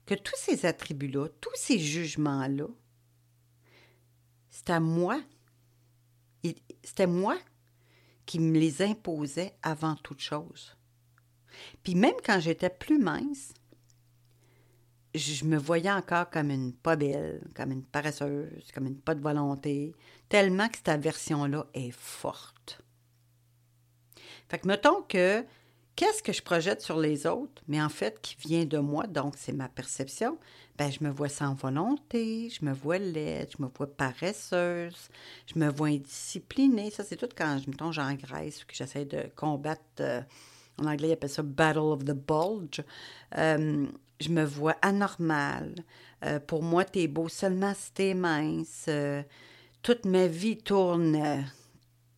que 0.06 0.14
tous 0.14 0.36
ces 0.36 0.66
attributs-là, 0.66 1.28
tous 1.40 1.54
ces 1.54 1.78
jugements-là, 1.78 2.68
c'était 4.50 4.80
moi. 4.80 5.20
C'était 6.84 7.08
moi 7.08 7.36
qui 8.24 8.38
me 8.38 8.58
les 8.58 8.82
imposais 8.82 9.56
avant 9.62 9.96
toute 9.96 10.20
chose. 10.20 10.76
Puis 11.82 11.94
même 11.94 12.14
quand 12.24 12.40
j'étais 12.40 12.70
plus 12.70 12.98
mince, 12.98 13.54
je 15.14 15.44
me 15.44 15.56
voyais 15.56 15.90
encore 15.90 16.30
comme 16.30 16.50
une 16.50 16.72
pas 16.72 16.96
belle, 16.96 17.42
comme 17.54 17.72
une 17.72 17.84
paresseuse, 17.84 18.70
comme 18.74 18.86
une 18.86 18.98
pas 18.98 19.14
de 19.14 19.22
volonté, 19.22 19.94
tellement 20.28 20.68
que 20.68 20.76
cette 20.76 20.88
aversion-là 20.88 21.66
est 21.74 21.92
forte. 21.92 22.80
Fait 24.48 24.58
que 24.58 24.68
mettons 24.68 25.02
que 25.02 25.44
qu'est-ce 25.96 26.22
que 26.22 26.32
je 26.32 26.42
projette 26.42 26.82
sur 26.82 26.98
les 26.98 27.26
autres, 27.26 27.62
mais 27.66 27.82
en 27.82 27.88
fait 27.88 28.20
qui 28.20 28.36
vient 28.38 28.64
de 28.64 28.78
moi, 28.78 29.06
donc 29.06 29.34
c'est 29.36 29.52
ma 29.52 29.68
perception, 29.68 30.38
ben 30.76 30.92
je 30.92 31.02
me 31.02 31.10
vois 31.10 31.30
sans 31.30 31.54
volonté, 31.54 32.50
je 32.50 32.64
me 32.64 32.72
vois 32.72 32.98
laide, 32.98 33.48
je 33.56 33.62
me 33.62 33.68
vois 33.74 33.86
paresseuse, 33.86 35.08
je 35.46 35.58
me 35.58 35.70
vois 35.70 35.88
indisciplinée. 35.88 36.90
Ça, 36.90 37.02
c'est 37.02 37.16
tout 37.16 37.28
quand, 37.34 37.66
mettons, 37.66 37.92
j'engraisse 37.92 38.62
ou 38.62 38.66
que 38.66 38.74
j'essaie 38.74 39.06
de 39.06 39.30
combattre, 39.34 39.82
euh, 40.00 40.20
en 40.78 40.86
anglais, 40.86 41.08
ils 41.08 41.12
appellent 41.12 41.30
ça 41.30 41.42
«battle 41.44 41.78
of 41.78 42.04
the 42.04 42.12
bulge 42.12 42.82
euh, 43.36 43.86
je 44.20 44.28
me 44.30 44.44
vois 44.44 44.76
anormale. 44.82 45.74
Euh, 46.24 46.40
pour 46.40 46.62
moi, 46.62 46.84
t'es 46.84 47.06
beau 47.06 47.28
seulement 47.28 47.74
si 47.74 47.92
t'es 47.92 48.14
mince. 48.14 48.86
Euh, 48.88 49.22
toute 49.82 50.06
ma 50.06 50.26
vie 50.26 50.56
tourne, 50.56 51.44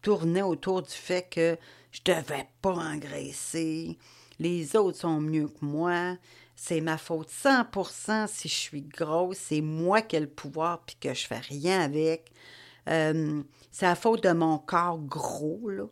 tournait 0.01 0.43
autour 0.43 0.83
du 0.83 0.95
fait 0.95 1.29
que 1.29 1.57
je 1.91 2.01
devais 2.05 2.47
pas 2.63 2.75
engraisser. 2.75 3.99
Les 4.39 4.77
autres 4.77 4.99
sont 4.99 5.21
mieux 5.21 5.49
que 5.49 5.65
moi. 5.65 6.17
C'est 6.55 6.81
ma 6.81 6.99
faute 6.99 7.31
100% 7.31 8.29
si 8.29 8.49
je 8.49 8.55
suis 8.55 8.83
grosse. 8.83 9.39
C'est 9.39 9.61
moi 9.61 10.03
qui 10.03 10.17
ai 10.17 10.21
le 10.21 10.29
pouvoir 10.29 10.83
puis 10.87 10.97
que 11.01 11.15
je 11.15 11.27
fais 11.27 11.39
rien 11.39 11.81
avec. 11.81 12.31
C'est 12.87 13.87
la 13.87 13.95
faute 13.97 14.23
de 14.23 14.33
mon 14.33 14.59
corps 14.59 14.99
gros, 14.99 15.69
là, 15.69 15.85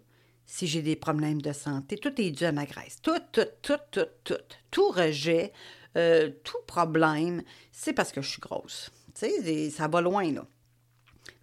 si 0.46 0.66
j'ai 0.66 0.82
des 0.82 0.96
problèmes 0.96 1.42
de 1.42 1.52
santé. 1.52 1.98
Tout 1.98 2.20
est 2.20 2.30
dû 2.30 2.44
à 2.44 2.52
ma 2.52 2.64
graisse. 2.64 2.96
Tout, 3.02 3.20
tout, 3.32 3.46
tout, 3.62 3.78
tout, 3.90 4.06
tout. 4.24 4.34
Tout 4.70 4.88
rejet, 4.88 5.52
euh, 5.96 6.30
tout 6.44 6.62
problème, 6.66 7.42
c'est 7.72 7.92
parce 7.92 8.12
que 8.12 8.22
je 8.22 8.30
suis 8.30 8.40
grosse. 8.40 8.90
Tu 9.14 9.26
sais, 9.26 9.70
ça 9.70 9.88
va 9.88 10.00
loin, 10.00 10.30
là. 10.32 10.46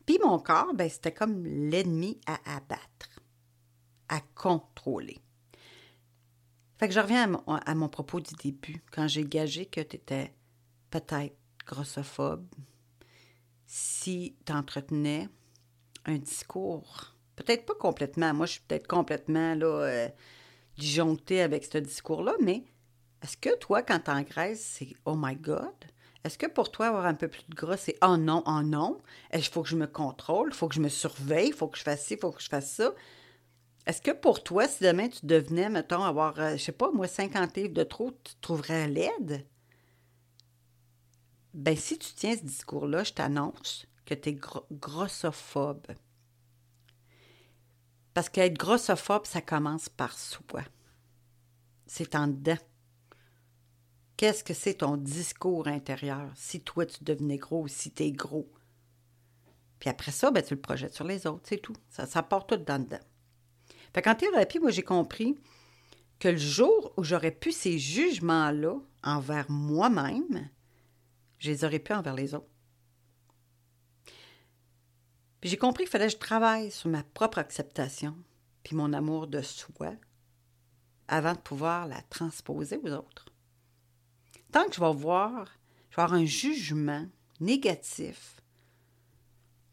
Puis 0.05 0.19
mon 0.23 0.39
corps, 0.39 0.73
ben, 0.73 0.89
c'était 0.89 1.13
comme 1.13 1.45
l'ennemi 1.45 2.19
à 2.25 2.55
abattre, 2.55 3.21
à 4.09 4.19
contrôler. 4.35 5.19
Fait 6.77 6.87
que 6.87 6.93
je 6.93 6.99
reviens 6.99 7.31
à 7.47 7.75
mon, 7.75 7.87
propos 7.87 8.19
du 8.19 8.35
début, 8.35 8.83
quand 8.91 9.07
j'ai 9.07 9.23
gagé 9.23 9.65
que 9.65 9.79
tu 9.79 9.95
étais 9.95 10.33
peut-être 10.89 11.37
grossophobe, 11.65 12.45
si 13.65 14.35
tu 14.45 14.51
entretenais 14.51 15.29
un 16.05 16.17
discours, 16.17 17.12
peut-être 17.35 17.65
pas 17.65 17.75
complètement, 17.75 18.33
moi 18.33 18.45
je 18.45 18.53
suis 18.53 18.61
peut-être 18.61 18.87
complètement 18.87 19.55
là, 19.55 19.65
euh, 19.65 20.09
disjonctée 20.77 21.41
avec 21.41 21.65
ce 21.65 21.77
discours-là, 21.77 22.33
mais 22.41 22.63
est-ce 23.23 23.37
que 23.37 23.55
toi, 23.57 23.81
quand 23.81 23.99
tu 23.99 24.11
engraisses, 24.11 24.63
c'est 24.63 24.95
Oh 25.05 25.15
my 25.17 25.35
God? 25.35 25.73
Est-ce 26.23 26.37
que 26.37 26.47
pour 26.47 26.71
toi, 26.71 26.87
avoir 26.87 27.05
un 27.05 27.13
peu 27.13 27.27
plus 27.27 27.43
de 27.49 27.55
gras, 27.55 27.77
c'est 27.77 27.97
Oh 28.03 28.17
non, 28.17 28.43
oh 28.45 28.61
non? 28.61 29.01
Il 29.33 29.43
faut 29.43 29.63
que 29.63 29.69
je 29.69 29.75
me 29.75 29.87
contrôle, 29.87 30.49
il 30.51 30.55
faut 30.55 30.67
que 30.69 30.75
je 30.75 30.81
me 30.81 30.89
surveille, 30.89 31.47
il 31.49 31.53
faut 31.53 31.67
que 31.67 31.77
je 31.77 31.83
fasse 31.83 32.05
ci, 32.05 32.17
faut 32.17 32.31
que 32.31 32.41
je 32.41 32.49
fasse 32.49 32.71
ça? 32.71 32.93
Est-ce 33.85 34.01
que 34.01 34.11
pour 34.11 34.43
toi, 34.43 34.67
si 34.67 34.83
demain 34.83 35.09
tu 35.09 35.25
devenais, 35.25 35.69
mettons, 35.69 36.03
avoir, 36.03 36.39
euh, 36.39 36.55
je 36.55 36.63
sais 36.63 36.71
pas, 36.71 36.91
moi, 36.91 37.07
50 37.07 37.57
livres 37.57 37.73
de 37.73 37.83
trop, 37.83 38.11
tu 38.23 38.33
trouverais 38.39 38.87
laide? 38.87 39.45
Ben, 41.53 41.75
si 41.75 41.97
tu 41.97 42.13
tiens 42.13 42.35
ce 42.35 42.43
discours-là, 42.43 43.03
je 43.03 43.13
t'annonce 43.13 43.85
que 44.05 44.13
tu 44.13 44.29
es 44.29 44.39
grossophobe. 44.71 45.87
Parce 48.13 48.29
qu'être 48.29 48.57
grossophobe, 48.57 49.25
ça 49.25 49.41
commence 49.41 49.89
par 49.89 50.17
soi. 50.17 50.61
C'est 51.87 52.15
en 52.15 52.27
dedans. 52.27 52.57
Qu'est-ce 54.17 54.43
que 54.43 54.53
c'est 54.53 54.75
ton 54.75 54.97
discours 54.97 55.67
intérieur? 55.67 56.31
Si 56.35 56.61
toi 56.61 56.85
tu 56.85 57.03
devenais 57.03 57.37
gros 57.37 57.67
si 57.67 57.91
tu 57.91 58.03
es 58.03 58.11
gros? 58.11 58.51
Puis 59.79 59.89
après 59.89 60.11
ça, 60.11 60.31
ben, 60.31 60.41
tu 60.41 60.53
le 60.53 60.61
projettes 60.61 60.93
sur 60.93 61.03
les 61.03 61.27
autres, 61.27 61.43
c'est 61.43 61.57
tout. 61.57 61.75
Ça, 61.89 62.05
ça 62.05 62.23
part 62.23 62.47
tout 62.47 62.55
dans 62.55 62.81
dedans. 62.81 63.03
Fait 63.93 64.01
qu'en 64.01 64.15
thérapie, 64.15 64.59
moi, 64.59 64.71
j'ai 64.71 64.83
compris 64.83 65.35
que 66.19 66.29
le 66.29 66.37
jour 66.37 66.93
où 66.95 67.03
j'aurais 67.03 67.31
pu 67.31 67.51
ces 67.51 67.77
jugements-là 67.77 68.77
envers 69.03 69.51
moi-même, 69.51 70.49
je 71.37 71.51
les 71.51 71.65
aurais 71.65 71.79
pu 71.79 71.91
envers 71.91 72.15
les 72.15 72.33
autres. 72.33 72.47
Puis 75.43 75.49
j'ai 75.49 75.57
compris 75.57 75.83
qu'il 75.83 75.91
fallait 75.91 76.05
que 76.05 76.13
je 76.13 76.17
travaille 76.17 76.71
sur 76.71 76.89
ma 76.89 77.03
propre 77.03 77.37
acceptation, 77.37 78.15
puis 78.63 78.77
mon 78.77 78.93
amour 78.93 79.27
de 79.27 79.41
soi, 79.41 79.91
avant 81.09 81.33
de 81.33 81.39
pouvoir 81.39 81.85
la 81.85 82.01
transposer 82.03 82.79
aux 82.81 82.93
autres. 82.93 83.25
Tant 84.53 84.65
que 84.69 84.73
je 84.73 84.79
vais 84.79 84.93
voir, 84.93 85.47
je 85.89 85.97
vais 85.97 86.01
avoir 86.01 86.17
un 86.17 86.23
jugement 86.23 87.05
négatif 87.41 88.41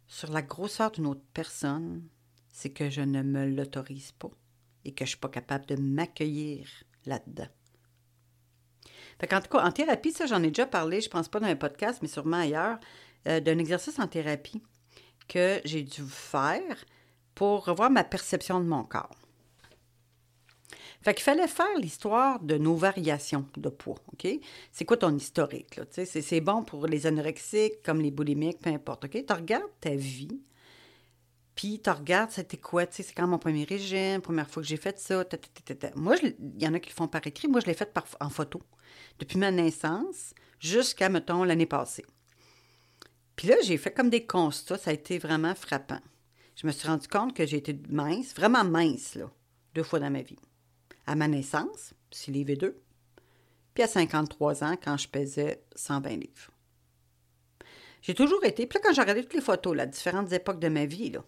sur 0.08 0.32
la 0.32 0.42
grosseur 0.42 0.90
d'une 0.90 1.06
autre 1.06 1.22
personne, 1.32 2.02
c'est 2.48 2.70
que 2.70 2.90
je 2.90 3.02
ne 3.02 3.22
me 3.22 3.46
l'autorise 3.46 4.10
pas 4.10 4.32
et 4.84 4.90
que 4.90 5.04
je 5.04 5.10
ne 5.10 5.10
suis 5.10 5.18
pas 5.18 5.28
capable 5.28 5.66
de 5.66 5.76
m'accueillir 5.76 6.66
là-dedans. 7.06 7.46
en 9.22 9.40
tout 9.40 9.50
cas, 9.50 9.64
en 9.64 9.70
thérapie, 9.70 10.10
ça, 10.10 10.26
j'en 10.26 10.42
ai 10.42 10.48
déjà 10.48 10.66
parlé, 10.66 11.00
je 11.00 11.10
pense 11.10 11.28
pas 11.28 11.38
dans 11.38 11.46
un 11.46 11.54
podcast, 11.54 12.00
mais 12.02 12.08
sûrement 12.08 12.38
ailleurs, 12.38 12.80
euh, 13.28 13.38
d'un 13.38 13.58
exercice 13.58 14.00
en 14.00 14.08
thérapie 14.08 14.60
que 15.30 15.60
j'ai 15.64 15.82
dû 15.82 16.02
faire 16.02 16.84
pour 17.34 17.64
revoir 17.64 17.88
ma 17.88 18.04
perception 18.04 18.60
de 18.60 18.66
mon 18.66 18.82
corps. 18.84 19.16
Fait 21.02 21.14
qu'il 21.14 21.22
fallait 21.22 21.48
faire 21.48 21.78
l'histoire 21.78 22.40
de 22.40 22.58
nos 22.58 22.74
variations 22.74 23.46
de 23.56 23.70
poids, 23.70 23.96
OK? 24.12 24.28
C'est 24.70 24.84
quoi 24.84 24.98
ton 24.98 25.16
historique, 25.16 25.76
là? 25.76 25.84
C'est 25.90 26.40
bon 26.42 26.62
pour 26.62 26.86
les 26.86 27.06
anorexiques 27.06 27.82
comme 27.82 28.02
les 28.02 28.10
boulimiques, 28.10 28.58
peu 28.58 28.68
importe, 28.68 29.06
OK? 29.06 29.24
Tu 29.26 29.32
regardes 29.32 29.70
ta 29.80 29.94
vie, 29.94 30.42
puis 31.54 31.80
tu 31.80 31.88
regardes, 31.88 32.30
c'était 32.30 32.58
quoi, 32.58 32.86
tu 32.86 32.96
sais, 32.96 33.02
c'est 33.02 33.14
quand 33.14 33.26
mon 33.26 33.38
premier 33.38 33.64
régime, 33.64 34.20
première 34.20 34.50
fois 34.50 34.62
que 34.62 34.68
j'ai 34.68 34.76
fait 34.76 34.98
ça, 34.98 35.24
Moi, 35.94 36.16
il 36.22 36.62
y 36.62 36.68
en 36.68 36.74
a 36.74 36.80
qui 36.80 36.90
le 36.90 36.94
font 36.94 37.08
par 37.08 37.26
écrit, 37.26 37.48
moi, 37.48 37.60
je 37.60 37.66
l'ai 37.66 37.74
fait 37.74 37.92
par, 37.92 38.04
en 38.20 38.28
photo. 38.28 38.60
Depuis 39.18 39.38
ma 39.38 39.50
naissance 39.50 40.34
jusqu'à, 40.58 41.08
mettons, 41.08 41.44
l'année 41.44 41.66
passée. 41.66 42.04
Puis 43.40 43.48
là, 43.48 43.56
j'ai 43.62 43.78
fait 43.78 43.90
comme 43.90 44.10
des 44.10 44.26
constats, 44.26 44.76
ça 44.76 44.90
a 44.90 44.92
été 44.92 45.16
vraiment 45.16 45.54
frappant. 45.54 46.00
Je 46.56 46.66
me 46.66 46.72
suis 46.72 46.86
rendu 46.86 47.08
compte 47.08 47.34
que 47.34 47.46
j'ai 47.46 47.56
été 47.56 47.74
mince, 47.88 48.34
vraiment 48.34 48.64
mince, 48.64 49.14
là, 49.14 49.30
deux 49.74 49.82
fois 49.82 49.98
dans 49.98 50.10
ma 50.10 50.20
vie 50.20 50.36
à 51.06 51.14
ma 51.14 51.26
naissance, 51.26 51.94
c'est 52.10 52.32
les 52.32 52.44
V2, 52.44 52.58
puis 52.58 52.74
puis 53.72 53.82
à 53.82 53.86
53 53.86 54.62
ans, 54.62 54.76
quand 54.76 54.98
je 54.98 55.08
pesais 55.08 55.64
120 55.74 56.10
livres. 56.10 56.50
J'ai 58.02 58.12
toujours 58.12 58.44
été, 58.44 58.66
puis 58.66 58.78
là, 58.78 58.82
quand 58.84 58.92
j'ai 58.92 59.00
regardé 59.00 59.22
toutes 59.22 59.32
les 59.32 59.40
photos, 59.40 59.74
là, 59.74 59.86
différentes 59.86 60.30
époques 60.34 60.60
de 60.60 60.68
ma 60.68 60.84
vie, 60.84 61.08
là, 61.08 61.24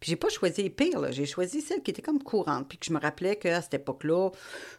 puis 0.00 0.08
j'ai 0.08 0.16
pas 0.16 0.30
choisi 0.30 0.62
les 0.62 0.70
pires, 0.70 1.12
j'ai 1.12 1.26
choisi 1.26 1.60
celles 1.60 1.82
qui 1.82 1.90
étaient 1.90 2.00
comme 2.00 2.22
courantes, 2.22 2.70
puis 2.70 2.78
que 2.78 2.86
je 2.86 2.92
me 2.94 2.98
rappelais 2.98 3.36
qu'à 3.36 3.60
cette 3.60 3.74
époque-là, 3.74 4.30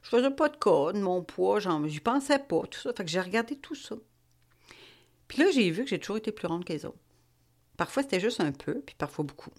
je 0.02 0.10
faisais 0.10 0.32
pas 0.32 0.50
de 0.50 0.58
cas 0.58 0.94
de 0.94 1.00
mon 1.00 1.22
poids, 1.22 1.60
j'y 1.60 2.00
pensais 2.00 2.40
pas, 2.40 2.64
tout 2.64 2.80
ça. 2.80 2.92
Fait 2.92 3.06
que 3.06 3.12
j'ai 3.12 3.22
regardé 3.22 3.56
tout 3.56 3.76
ça. 3.76 3.98
Puis 5.28 5.40
là, 5.40 5.52
j'ai 5.52 5.70
vu 5.72 5.84
que 5.84 5.90
j'ai 5.90 6.00
toujours 6.00 6.18
été 6.18 6.32
plus 6.32 6.48
ronde 6.48 6.66
que 6.66 6.74
les 6.74 6.86
autres. 6.86 7.00
Parfois, 7.78 8.04
c'était 8.04 8.20
juste 8.20 8.42
un 8.42 8.52
peu, 8.52 8.82
puis 8.82 8.96
parfois 8.98 9.26
beaucoup. 9.26 9.52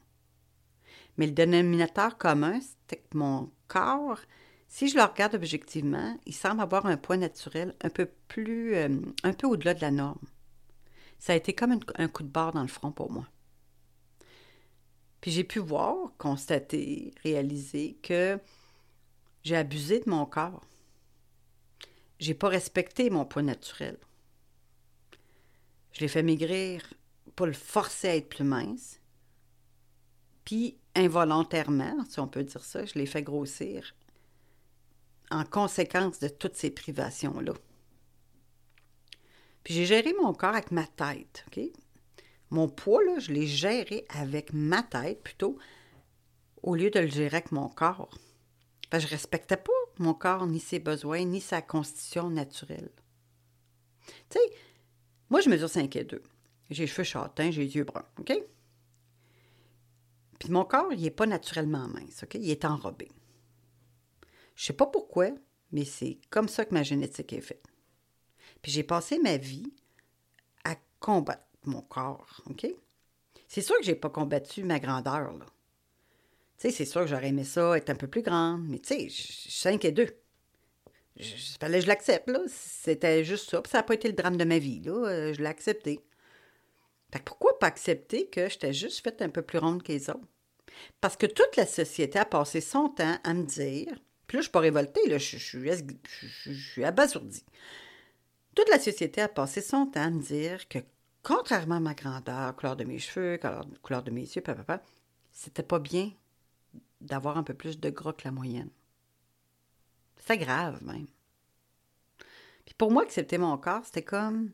Mais 1.16 1.26
le 1.26 1.32
dénominateur 1.32 2.18
commun, 2.18 2.60
c'était 2.60 3.02
que 3.02 3.16
mon 3.16 3.50
corps, 3.68 4.20
si 4.68 4.88
je 4.88 4.96
le 4.96 5.02
regarde 5.02 5.34
objectivement, 5.34 6.18
il 6.26 6.34
semble 6.34 6.60
avoir 6.60 6.86
un 6.86 6.96
poids 6.96 7.16
naturel 7.16 7.74
un 7.82 7.88
peu 7.88 8.08
plus, 8.28 8.74
euh, 8.74 8.88
un 9.22 9.32
peu 9.32 9.46
au-delà 9.46 9.74
de 9.74 9.80
la 9.80 9.90
norme. 9.90 10.20
Ça 11.18 11.32
a 11.32 11.36
été 11.36 11.54
comme 11.54 11.78
un, 11.96 12.08
coup 12.08 12.22
de 12.22 12.28
barre 12.28 12.52
dans 12.52 12.62
le 12.62 12.68
front 12.68 12.92
pour 12.92 13.10
moi. 13.10 13.26
Puis 15.20 15.30
j'ai 15.30 15.44
pu 15.44 15.58
voir, 15.58 16.12
constater, 16.18 17.14
réaliser 17.22 17.98
que 18.02 18.38
j'ai 19.42 19.56
abusé 19.56 20.00
de 20.00 20.10
mon 20.10 20.26
corps. 20.26 20.62
J'ai 22.18 22.34
pas 22.34 22.48
respecté 22.48 23.10
mon 23.10 23.24
poids 23.24 23.42
naturel. 23.42 23.96
Je 25.96 26.02
l'ai 26.02 26.08
fait 26.08 26.22
maigrir 26.22 26.82
pour 27.36 27.46
le 27.46 27.54
forcer 27.54 28.08
à 28.08 28.16
être 28.16 28.28
plus 28.28 28.44
mince. 28.44 29.00
Puis 30.44 30.76
involontairement, 30.94 32.04
si 32.06 32.20
on 32.20 32.28
peut 32.28 32.44
dire 32.44 32.62
ça, 32.62 32.84
je 32.84 32.98
l'ai 32.98 33.06
fait 33.06 33.22
grossir 33.22 33.94
en 35.30 35.44
conséquence 35.44 36.18
de 36.18 36.28
toutes 36.28 36.54
ces 36.54 36.68
privations-là. 36.68 37.54
Puis 39.64 39.72
j'ai 39.72 39.86
géré 39.86 40.12
mon 40.20 40.34
corps 40.34 40.54
avec 40.54 40.70
ma 40.70 40.86
tête? 40.86 41.46
Mon 42.50 42.68
poids, 42.68 43.02
là, 43.02 43.18
je 43.18 43.32
l'ai 43.32 43.46
géré 43.46 44.04
avec 44.10 44.52
ma 44.52 44.82
tête 44.82 45.22
plutôt, 45.22 45.56
au 46.62 46.74
lieu 46.74 46.90
de 46.90 47.00
le 47.00 47.08
gérer 47.08 47.38
avec 47.38 47.52
mon 47.52 47.70
corps. 47.70 48.18
Je 48.92 48.98
je 48.98 49.08
respectais 49.08 49.56
pas 49.56 49.72
mon 49.98 50.12
corps, 50.12 50.46
ni 50.46 50.60
ses 50.60 50.78
besoins, 50.78 51.24
ni 51.24 51.40
sa 51.40 51.62
constitution 51.62 52.28
naturelle. 52.28 52.92
Tu 54.28 54.38
sais, 54.38 54.52
moi, 55.30 55.40
je 55.40 55.48
mesure 55.48 55.68
5 55.68 55.94
et 55.96 56.04
2. 56.04 56.22
J'ai 56.70 56.84
les 56.84 56.86
cheveux 56.86 57.04
châtains, 57.04 57.50
j'ai 57.50 57.62
les 57.62 57.76
yeux 57.76 57.84
bruns, 57.84 58.04
OK? 58.18 58.32
Puis 60.38 60.50
mon 60.50 60.64
corps, 60.64 60.92
il 60.92 61.02
n'est 61.02 61.10
pas 61.10 61.26
naturellement 61.26 61.88
mince, 61.88 62.22
OK? 62.22 62.34
Il 62.34 62.50
est 62.50 62.64
enrobé. 62.64 63.08
Je 64.54 64.64
sais 64.64 64.72
pas 64.72 64.86
pourquoi, 64.86 65.30
mais 65.72 65.84
c'est 65.84 66.18
comme 66.30 66.48
ça 66.48 66.64
que 66.64 66.74
ma 66.74 66.82
génétique 66.82 67.32
est 67.32 67.40
faite. 67.40 67.66
Puis 68.62 68.72
j'ai 68.72 68.82
passé 68.82 69.18
ma 69.18 69.36
vie 69.36 69.72
à 70.64 70.76
combattre 70.98 71.44
mon 71.64 71.82
corps, 71.82 72.42
OK? 72.46 72.66
C'est 73.48 73.62
sûr 73.62 73.76
que 73.78 73.84
j'ai 73.84 73.94
pas 73.94 74.10
combattu 74.10 74.64
ma 74.64 74.80
grandeur, 74.80 75.32
là. 75.32 75.46
Tu 76.58 76.68
sais, 76.68 76.70
c'est 76.70 76.86
sûr 76.86 77.02
que 77.02 77.06
j'aurais 77.08 77.28
aimé 77.28 77.44
ça 77.44 77.76
être 77.76 77.90
un 77.90 77.94
peu 77.94 78.08
plus 78.08 78.22
grande, 78.22 78.66
mais 78.66 78.78
tu 78.78 78.88
sais, 78.88 79.08
je 79.08 79.22
suis 79.22 79.50
5 79.50 79.84
et 79.84 79.92
2. 79.92 80.06
Je 81.18 81.86
l'accepte, 81.86 82.28
là. 82.28 82.40
C'était 82.48 83.24
juste 83.24 83.50
ça. 83.50 83.62
Puis 83.62 83.70
ça 83.70 83.78
n'a 83.78 83.84
pas 83.84 83.94
été 83.94 84.08
le 84.08 84.14
drame 84.14 84.36
de 84.36 84.44
ma 84.44 84.58
vie. 84.58 84.82
Euh, 84.86 85.32
je 85.32 85.40
l'ai 85.40 85.48
accepté. 85.48 86.00
Fait 87.12 87.20
que 87.20 87.24
pourquoi 87.24 87.58
pas 87.58 87.68
accepter 87.68 88.28
que 88.28 88.48
j'étais 88.48 88.72
juste 88.72 89.02
faite 89.02 89.22
un 89.22 89.28
peu 89.28 89.42
plus 89.42 89.58
ronde 89.58 89.82
que 89.82 89.92
les 89.92 90.10
autres? 90.10 90.28
Parce 91.00 91.16
que 91.16 91.26
toute 91.26 91.56
la 91.56 91.66
société 91.66 92.18
a 92.18 92.24
passé 92.24 92.60
son 92.60 92.88
temps 92.88 93.18
à 93.24 93.34
me 93.34 93.44
dire, 93.44 93.94
puis 94.26 94.36
là, 94.36 94.40
je 94.40 94.42
suis 94.42 94.50
pas 94.50 94.60
révoltée, 94.60 95.08
là, 95.08 95.18
je, 95.18 95.36
suis 95.38 96.84
abasourdie. 96.84 97.44
Toute 98.54 98.68
la 98.68 98.78
société 98.78 99.20
a 99.20 99.28
passé 99.28 99.60
son 99.60 99.86
temps 99.86 100.02
à 100.02 100.10
me 100.10 100.20
dire 100.20 100.68
que, 100.68 100.78
contrairement 101.22 101.76
à 101.76 101.80
ma 101.80 101.94
grandeur, 101.94 102.54
couleur 102.56 102.76
de 102.76 102.84
mes 102.84 102.98
cheveux, 102.98 103.38
couleur, 103.82 104.02
de 104.02 104.10
mes 104.10 104.22
yeux, 104.22 104.42
papa, 104.42 104.82
c'était 105.32 105.62
pas 105.62 105.78
bien 105.78 106.12
d'avoir 107.00 107.38
un 107.38 107.42
peu 107.42 107.54
plus 107.54 107.78
de 107.78 107.90
gras 107.90 108.12
que 108.12 108.24
la 108.24 108.32
moyenne. 108.32 108.70
C'était 110.26 110.44
grave, 110.44 110.82
même. 110.82 111.06
Puis 112.64 112.74
pour 112.76 112.90
moi, 112.90 113.04
accepter 113.04 113.38
mon 113.38 113.56
corps, 113.58 113.84
c'était 113.84 114.02
comme 114.02 114.50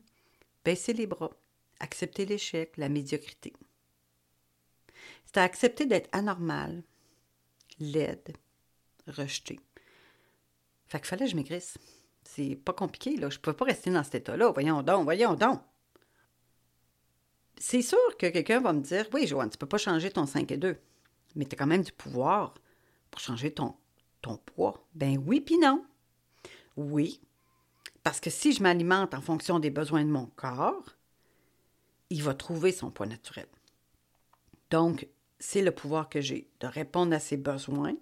baisser 0.63 0.93
les 0.93 1.07
bras, 1.07 1.31
accepter 1.79 2.27
l'échec, 2.27 2.77
la 2.77 2.89
médiocrité. 2.89 3.53
C'était 5.25 5.39
accepter 5.39 5.87
d'être 5.87 6.09
anormal, 6.11 6.83
laide, 7.79 8.37
rejeté. 9.07 9.59
Fait 10.85 10.99
qu'il 10.99 11.07
fallait 11.07 11.25
que 11.25 11.31
je 11.31 11.35
maigrisse. 11.35 11.79
C'est 12.23 12.55
pas 12.55 12.73
compliqué, 12.73 13.17
là. 13.17 13.31
Je 13.31 13.39
pouvais 13.39 13.55
pas 13.55 13.65
rester 13.65 13.89
dans 13.89 14.03
cet 14.03 14.13
état-là. 14.13 14.51
Voyons 14.51 14.83
donc, 14.83 15.05
voyons 15.05 15.33
donc. 15.33 15.59
C'est 17.57 17.81
sûr 17.81 18.17
que 18.19 18.27
quelqu'un 18.27 18.61
va 18.61 18.73
me 18.73 18.81
dire 18.81 19.07
Oui, 19.11 19.25
Joanne, 19.25 19.49
tu 19.49 19.57
peux 19.57 19.65
pas 19.65 19.79
changer 19.79 20.11
ton 20.11 20.27
5 20.27 20.51
et 20.51 20.57
2, 20.57 20.77
mais 21.35 21.45
tu 21.45 21.55
as 21.55 21.57
quand 21.57 21.65
même 21.65 21.81
du 21.81 21.91
pouvoir 21.91 22.53
pour 23.09 23.21
changer 23.21 23.51
ton, 23.51 23.75
ton 24.23 24.37
poids? 24.37 24.83
Ben 24.95 25.21
oui, 25.23 25.39
puis 25.39 25.59
non. 25.59 25.85
Oui, 26.75 27.21
parce 28.01 28.19
que 28.19 28.31
si 28.31 28.51
je 28.51 28.63
m'alimente 28.63 29.13
en 29.13 29.21
fonction 29.21 29.59
des 29.59 29.69
besoins 29.69 30.03
de 30.03 30.09
mon 30.09 30.25
corps, 30.25 30.97
il 32.09 32.23
va 32.23 32.33
trouver 32.33 32.71
son 32.71 32.89
poids 32.89 33.05
naturel. 33.05 33.47
Donc, 34.71 35.07
c'est 35.39 35.61
le 35.61 35.71
pouvoir 35.71 36.09
que 36.09 36.21
j'ai 36.21 36.49
de 36.59 36.67
répondre 36.67 37.13
à 37.13 37.19
ses 37.19 37.37
besoins, 37.37 37.95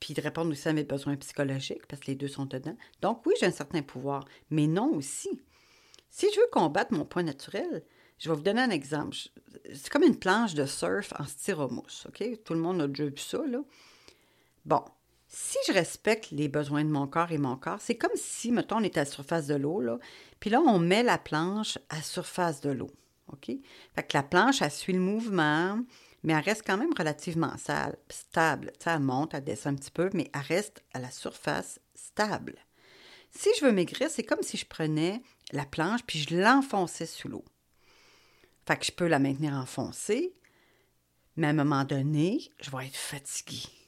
puis 0.00 0.14
de 0.14 0.22
répondre 0.22 0.50
aussi 0.50 0.68
à 0.68 0.72
mes 0.72 0.84
besoins 0.84 1.16
psychologiques, 1.16 1.86
parce 1.86 2.00
que 2.00 2.06
les 2.06 2.14
deux 2.14 2.28
sont 2.28 2.46
dedans. 2.46 2.76
Donc 3.02 3.26
oui, 3.26 3.34
j'ai 3.38 3.46
un 3.46 3.50
certain 3.50 3.82
pouvoir, 3.82 4.24
mais 4.50 4.66
non 4.66 4.94
aussi. 4.94 5.42
Si 6.10 6.26
je 6.32 6.40
veux 6.40 6.48
combattre 6.52 6.94
mon 6.94 7.04
point 7.04 7.22
naturel, 7.22 7.84
je 8.18 8.28
vais 8.28 8.36
vous 8.36 8.42
donner 8.42 8.60
un 8.60 8.70
exemple. 8.70 9.16
C'est 9.72 9.88
comme 9.90 10.04
une 10.04 10.18
planche 10.18 10.54
de 10.54 10.66
surf 10.66 11.12
en 11.18 11.24
styromousse, 11.24 12.06
OK? 12.08 12.42
Tout 12.44 12.54
le 12.54 12.60
monde 12.60 12.80
a 12.82 12.86
déjà 12.86 13.06
vu 13.06 13.18
ça, 13.18 13.44
là. 13.46 13.60
Bon, 14.64 14.84
si 15.34 15.58
je 15.66 15.72
respecte 15.72 16.30
les 16.30 16.48
besoins 16.48 16.84
de 16.84 16.90
mon 16.90 17.08
corps 17.08 17.32
et 17.32 17.38
mon 17.38 17.56
corps, 17.56 17.80
c'est 17.80 17.96
comme 17.96 18.14
si, 18.14 18.52
mettons, 18.52 18.76
on 18.76 18.82
est 18.84 18.96
à 18.96 19.00
la 19.00 19.10
surface 19.10 19.46
de 19.48 19.56
l'eau, 19.56 19.82
puis 20.38 20.48
là, 20.48 20.60
on 20.60 20.78
met 20.78 21.02
la 21.02 21.18
planche 21.18 21.76
à 21.88 22.00
surface 22.02 22.60
de 22.60 22.70
l'eau, 22.70 22.90
OK? 23.32 23.46
Fait 23.46 24.02
que 24.02 24.16
la 24.16 24.22
planche, 24.22 24.62
elle 24.62 24.70
suit 24.70 24.92
le 24.92 25.00
mouvement, 25.00 25.80
mais 26.22 26.34
elle 26.34 26.44
reste 26.44 26.62
quand 26.64 26.76
même 26.76 26.94
relativement 26.96 27.54
stable. 27.56 28.72
elle 28.86 29.00
monte, 29.00 29.34
elle 29.34 29.42
descend 29.42 29.74
un 29.74 29.76
petit 29.76 29.90
peu, 29.90 30.08
mais 30.14 30.30
elle 30.32 30.40
reste 30.40 30.84
à 30.94 31.00
la 31.00 31.10
surface 31.10 31.80
stable. 31.96 32.54
Si 33.32 33.48
je 33.58 33.64
veux 33.64 33.72
maigrir, 33.72 34.10
c'est 34.10 34.22
comme 34.22 34.42
si 34.42 34.56
je 34.56 34.66
prenais 34.66 35.20
la 35.50 35.64
planche 35.64 36.04
puis 36.06 36.20
je 36.20 36.36
l'enfonçais 36.36 37.06
sous 37.06 37.28
l'eau. 37.28 37.44
Fait 38.66 38.76
que 38.76 38.86
je 38.86 38.92
peux 38.92 39.08
la 39.08 39.18
maintenir 39.18 39.54
enfoncée, 39.54 40.32
mais 41.36 41.48
à 41.48 41.50
un 41.50 41.54
moment 41.54 41.84
donné, 41.84 42.40
je 42.60 42.70
vais 42.70 42.86
être 42.86 42.96
fatiguée. 42.96 43.83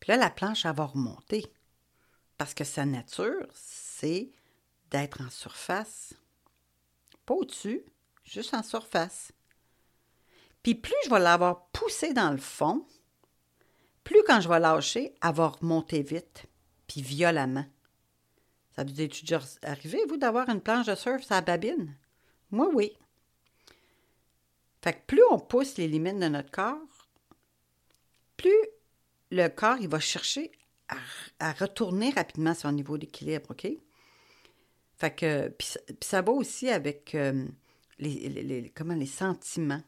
Puis 0.00 0.10
là, 0.10 0.16
la 0.16 0.30
planche, 0.30 0.64
elle 0.64 0.74
va 0.74 0.86
remonter. 0.86 1.52
Parce 2.38 2.54
que 2.54 2.64
sa 2.64 2.84
nature, 2.84 3.46
c'est 3.54 4.30
d'être 4.90 5.20
en 5.22 5.30
surface. 5.30 6.14
Pas 7.24 7.34
au-dessus, 7.34 7.84
juste 8.24 8.54
en 8.54 8.62
surface. 8.62 9.32
Puis 10.62 10.74
plus 10.74 10.94
je 11.04 11.10
vais 11.10 11.20
l'avoir 11.20 11.66
poussé 11.68 12.12
dans 12.12 12.30
le 12.30 12.38
fond, 12.38 12.86
plus 14.04 14.22
quand 14.26 14.40
je 14.40 14.48
vais 14.48 14.60
lâcher, 14.60 15.14
elle 15.22 15.34
va 15.34 15.48
remonter 15.48 16.02
vite, 16.02 16.46
puis 16.86 17.02
violemment. 17.02 17.66
Ça 18.70 18.84
vous 18.84 19.00
est 19.00 19.08
déjà 19.08 19.40
arrivé, 19.62 19.98
vous, 20.08 20.16
d'avoir 20.16 20.48
une 20.48 20.60
planche 20.60 20.86
de 20.86 20.94
surf 20.94 21.30
à 21.32 21.40
babine? 21.40 21.96
Moi, 22.50 22.68
oui. 22.72 22.96
Fait 24.82 24.92
que 24.92 25.06
plus 25.06 25.22
on 25.30 25.38
pousse 25.38 25.78
les 25.78 25.88
limites 25.88 26.18
de 26.18 26.28
notre 26.28 26.50
corps, 26.50 27.08
plus 28.36 28.54
le 29.30 29.48
corps, 29.48 29.78
il 29.80 29.88
va 29.88 30.00
chercher 30.00 30.52
à, 31.38 31.52
retourner 31.52 32.10
rapidement 32.10 32.54
son 32.54 32.72
niveau 32.72 32.98
d'équilibre, 32.98 33.50
OK? 33.50 33.68
Fait 34.98 35.14
que, 35.14 35.48
puis, 35.48 35.68
ça 36.00 36.22
va 36.22 36.32
aussi 36.32 36.70
avec 36.70 37.14
euh, 37.14 37.44
les, 37.98 38.72
comment, 38.74 38.94
les 38.94 39.06
sentiments. 39.06 39.82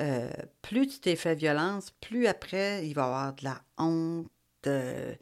Euh, 0.00 0.30
plus 0.62 0.86
tu 0.86 1.00
t'es 1.00 1.16
fait 1.16 1.34
violence, 1.34 1.90
plus 2.00 2.26
après, 2.26 2.86
il 2.86 2.94
va 2.94 3.02
y 3.02 3.04
avoir 3.04 3.34
de 3.34 3.44
la 3.44 3.62
honte, 3.78 4.30
euh, 4.66 5.14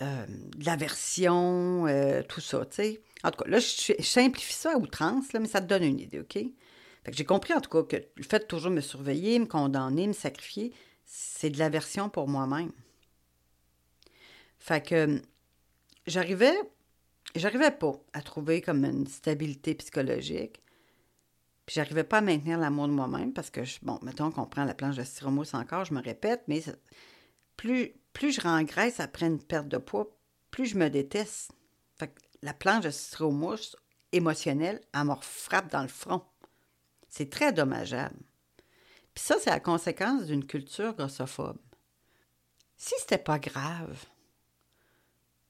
de 0.00 0.64
l'aversion, 0.64 1.86
tout 2.28 2.40
ça, 2.40 2.60
En 2.60 3.30
tout 3.30 3.44
cas, 3.44 3.50
là, 3.50 3.58
je, 3.58 4.02
simplifie 4.02 4.54
ça 4.54 4.72
à 4.72 4.76
outrance, 4.76 5.32
là, 5.32 5.40
mais 5.40 5.48
ça 5.48 5.60
te 5.60 5.66
donne 5.66 5.84
une 5.84 6.00
idée, 6.00 6.20
OK? 6.20 6.38
J'ai 7.10 7.24
compris, 7.24 7.54
en 7.54 7.60
tout 7.60 7.70
cas, 7.70 7.82
que 7.82 8.02
le 8.16 8.22
fait 8.22 8.40
de 8.40 8.44
toujours 8.44 8.70
me 8.70 8.80
surveiller, 8.80 9.38
me 9.38 9.46
condamner, 9.46 10.06
me 10.06 10.12
sacrifier, 10.12 10.72
c'est 11.08 11.48
de 11.48 11.58
l'aversion 11.58 12.10
pour 12.10 12.28
moi-même. 12.28 12.70
Fait 14.58 14.86
que 14.86 15.22
j'arrivais, 16.06 16.54
j'arrivais 17.34 17.70
pas 17.70 17.94
à 18.12 18.20
trouver 18.20 18.60
comme 18.60 18.84
une 18.84 19.06
stabilité 19.06 19.74
psychologique. 19.74 20.62
Puis 21.64 21.74
j'arrivais 21.74 22.04
pas 22.04 22.18
à 22.18 22.20
maintenir 22.20 22.58
l'amour 22.58 22.88
de 22.88 22.92
moi-même 22.92 23.32
parce 23.32 23.48
que, 23.50 23.62
bon, 23.82 23.98
mettons 24.02 24.30
qu'on 24.30 24.44
prend 24.44 24.64
la 24.64 24.74
planche 24.74 24.96
de 24.96 25.02
styromousse 25.02 25.54
encore, 25.54 25.86
je 25.86 25.94
me 25.94 26.02
répète, 26.02 26.42
mais 26.46 26.62
plus, 27.56 27.94
plus 28.12 28.32
je 28.32 28.42
rengraisse 28.42 29.00
après 29.00 29.26
une 29.26 29.42
perte 29.42 29.68
de 29.68 29.78
poids, 29.78 30.14
plus 30.50 30.66
je 30.66 30.78
me 30.78 30.90
déteste. 30.90 31.52
Fait 31.98 32.08
que 32.08 32.20
la 32.42 32.52
planche 32.52 32.84
de 32.84 32.90
citromousse 32.90 33.76
émotionnelle, 34.12 34.82
elle 34.92 35.04
me 35.04 35.14
frappe 35.22 35.72
dans 35.72 35.82
le 35.82 35.88
front. 35.88 36.22
C'est 37.08 37.30
très 37.30 37.52
dommageable. 37.52 38.18
Puis 39.18 39.26
ça, 39.26 39.34
c'est 39.40 39.50
la 39.50 39.58
conséquence 39.58 40.26
d'une 40.26 40.46
culture 40.46 40.94
grossophobe. 40.94 41.58
Si 42.76 42.94
c'était 43.00 43.18
pas 43.18 43.40
grave, 43.40 44.06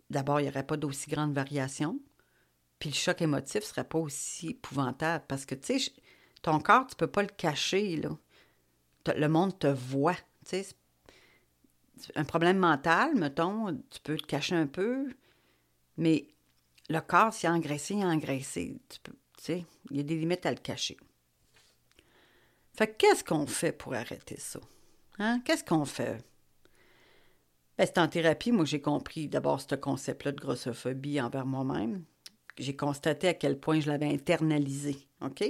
d'abord, 0.09 0.40
il 0.40 0.44
n'y 0.44 0.48
aurait 0.48 0.66
pas 0.66 0.78
d'aussi 0.78 1.11
grande 1.11 1.35
variation, 1.35 2.00
puis 2.78 2.88
le 2.88 2.94
choc 2.94 3.20
émotif 3.20 3.62
serait 3.64 3.85
pas 3.85 3.98
aussi 3.98 4.52
épouvantable 4.52 5.22
parce 5.28 5.44
que, 5.44 5.54
tu 5.54 5.78
sais, 5.78 5.92
ton 6.40 6.61
corps, 6.61 6.87
tu 6.87 6.96
peux 6.96 7.09
pas 7.09 7.20
le 7.20 7.28
cacher, 7.28 7.98
là. 7.98 8.16
Le 9.14 9.28
monde 9.28 9.59
te 9.59 9.66
voit, 9.66 10.16
tu 10.46 10.62
sais. 10.62 10.68
Un 12.14 12.24
problème 12.24 12.57
mental, 12.57 13.16
mettons, 13.16 13.74
tu 13.90 14.00
peux 14.02 14.16
te 14.16 14.24
cacher 14.24 14.54
un 14.54 14.66
peu, 14.66 15.14
mais 15.98 16.26
le 16.88 17.02
corps, 17.02 17.35
s'il 17.35 17.50
est 17.50 17.52
engraissé, 17.52 17.92
il 17.96 18.00
est 18.00 18.04
engraissé. 18.07 18.81
Tu 18.88 19.12
sais, 19.38 19.66
il 19.90 19.98
y 19.98 20.00
a 20.00 20.04
des 20.04 20.16
limites 20.16 20.46
à 20.46 20.52
le 20.52 20.57
cacher. 20.57 20.96
Fait 22.79 22.97
qu'est-ce 22.97 23.25
qu'on 23.25 23.45
fait 23.49 23.73
pour 23.73 23.95
arrêter 23.95 24.38
ça? 24.38 24.61
Hein? 25.19 25.41
Qu'est-ce 25.45 25.64
qu'on 25.64 25.85
fait? 25.85 26.25
Ben, 27.77 27.85
c'est 27.87 27.99
en 27.99 28.07
thérapie, 28.07 28.53
moi, 28.53 28.64
j'ai 28.64 28.81
compris 28.81 29.27
d'abord 29.27 29.61
ce 29.61 29.75
concept-là 29.75 30.31
de 30.31 30.41
grossophobie 30.41 31.21
envers 31.21 31.45
moi-même. 31.45 32.05
J'ai 32.57 32.77
constaté 32.77 33.27
à 33.27 33.35
quel 33.35 33.59
point 33.59 33.81
je 33.81 33.88
l'avais 33.91 34.07
internalisé, 34.07 35.09
OK? 35.23 35.43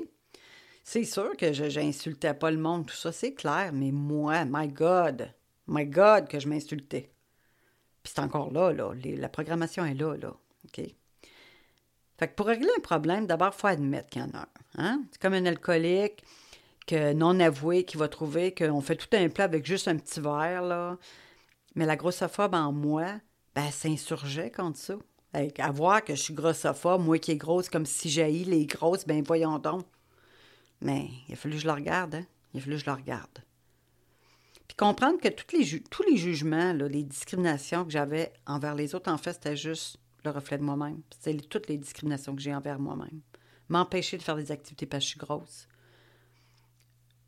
C'est 0.85 1.05
sûr 1.05 1.37
que 1.37 1.53
je 1.53 1.65
n'insultais 1.79 2.33
pas 2.33 2.51
le 2.51 2.57
monde, 2.57 2.87
tout 2.87 2.97
ça, 2.97 3.13
c'est 3.13 3.35
clair, 3.35 3.73
mais 3.75 3.93
moi, 3.93 4.47
my 4.47 4.67
God, 4.67 5.31
my 5.67 5.85
God, 5.85 6.29
que 6.29 6.41
je 6.41 6.49
m'insultais. 6.49 7.13
Puis 8.03 8.15
c'est 8.17 8.23
encore 8.23 8.51
là, 8.55 8.73
là. 8.73 8.95
la 9.05 9.29
programmation 9.29 9.85
est 9.85 9.93
là, 9.93 10.17
là, 10.17 10.35
OK? 10.65 10.81
Fait 12.17 12.29
que 12.29 12.35
pour 12.35 12.47
régler 12.47 12.71
un 12.75 12.81
problème, 12.81 13.27
d'abord, 13.27 13.53
il 13.55 13.61
faut 13.61 13.67
admettre 13.67 14.09
qu'il 14.09 14.23
y 14.23 14.25
en 14.25 14.31
a 14.31 14.41
un. 14.41 14.49
Hein? 14.79 15.03
C'est 15.13 15.21
comme 15.21 15.35
un 15.35 15.45
alcoolique 15.45 16.25
que 16.89 17.13
non 17.13 17.39
avoué 17.39 17.85
qui 17.85 17.97
va 17.97 18.09
trouver 18.09 18.55
qu'on 18.55 18.81
fait 18.81 18.97
tout 18.97 19.15
un 19.15 19.29
plat 19.29 19.45
avec 19.45 19.67
juste 19.67 19.87
un 19.87 19.97
petit 19.97 20.21
verre, 20.21 20.63
là. 20.63 20.97
Mais 21.75 21.87
la 21.87 21.97
grossophobe 21.97 22.55
en 22.55 22.73
moi, 22.73 23.21
ben, 23.55 23.71
s'insurgeait 23.71 24.51
contre 24.51 24.79
ça. 24.79 24.95
à 25.33 25.71
voir 25.71 26.03
que 26.03 26.15
je 26.15 26.23
suis 26.23 26.35
grossophobe, 26.35 27.05
moi 27.05 27.19
qui 27.19 27.33
est 27.33 27.37
grosse 27.37 27.69
comme 27.69 27.87
si 27.87 28.09
j'haïs 28.09 28.45
les 28.45 28.67
grosses, 28.67 29.07
ben 29.07 29.23
voyons 29.23 29.59
donc. 29.59 29.85
Mais 30.81 31.09
il 31.29 31.35
a 31.35 31.37
fallu 31.37 31.57
que 31.57 31.61
je 31.61 31.67
le 31.67 31.75
regarde, 31.75 32.15
hein? 32.17 32.27
Il 32.55 32.59
a 32.59 32.63
fallu 32.63 32.77
que 32.77 32.83
je 32.83 32.87
le 32.87 32.97
regarde. 32.97 33.39
Puis 34.67 34.77
comprendre 34.77 35.21
que 35.21 35.29
tous 35.29 36.03
les 36.03 36.17
jugements, 36.17 36.73
les 36.73 37.03
discriminations 37.03 37.85
que 37.85 37.91
j'avais 37.91 38.33
envers 38.47 38.75
les 38.75 38.95
autres, 38.95 39.11
en 39.11 39.19
fait, 39.19 39.35
c'était 39.35 39.57
juste 39.57 39.99
le 40.25 40.31
reflet 40.31 40.59
de 40.59 40.63
moi-même. 40.63 41.03
C'est 41.21 41.37
toutes 41.49 41.69
les 41.69 41.77
discriminations 41.77 42.35
que 42.35 42.41
j'ai 42.41 42.55
envers 42.55 42.79
moi-même. 42.79 43.21
M'empêcher 43.69 44.17
de 44.17 44.23
faire 44.23 44.37
des 44.37 44.51
activités 44.51 44.87
parce 44.87 45.05
que 45.05 45.07
je 45.07 45.11
suis 45.11 45.19
grosse. 45.19 45.69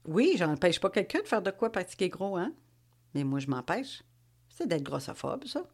Oui, 0.07 0.35
j'empêche 0.37 0.81
pas 0.81 0.91
quelqu'un 0.91 1.21
de 1.21 1.29
faire 1.29 1.43
de 1.43 1.51
quoi 1.51 1.71
est 1.75 2.09
gros, 2.09 2.37
hein? 2.37 2.53
Mais 3.15 3.25
moi, 3.25 3.39
je 3.39 3.49
m'empêche. 3.49 4.03
C'est 4.49 4.67
d'être 4.67 4.83
grossophobe, 4.83 5.45
ça. 5.45 5.65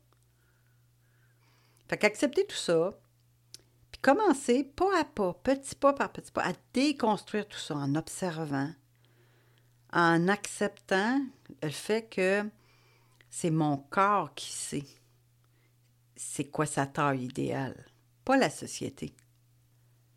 Fait 1.89 1.99
qu'accepter 1.99 2.47
tout 2.47 2.57
ça, 2.57 2.99
puis 3.93 4.01
commencer 4.01 4.65
pas 4.65 5.01
à 5.01 5.05
pas, 5.05 5.35
petit 5.35 5.77
pas 5.77 5.93
par 5.93 6.13
petit 6.13 6.33
pas, 6.33 6.43
à 6.43 6.53
déconstruire 6.73 7.47
tout 7.47 7.59
ça 7.59 7.77
en 7.77 7.95
observant, 7.95 8.73
en 9.93 10.27
acceptant 10.27 11.21
le 11.63 11.71
fait 11.71 12.09
que 12.09 12.45
c'est 13.31 13.51
mon 13.51 13.77
corps 13.77 14.35
qui 14.35 14.51
sait 14.51 14.85
c'est 16.17 16.47
quoi 16.47 16.67
sa 16.67 16.87
taille 16.87 17.25
idéale, 17.25 17.87
pas 18.25 18.37
la 18.37 18.51
société. 18.51 19.15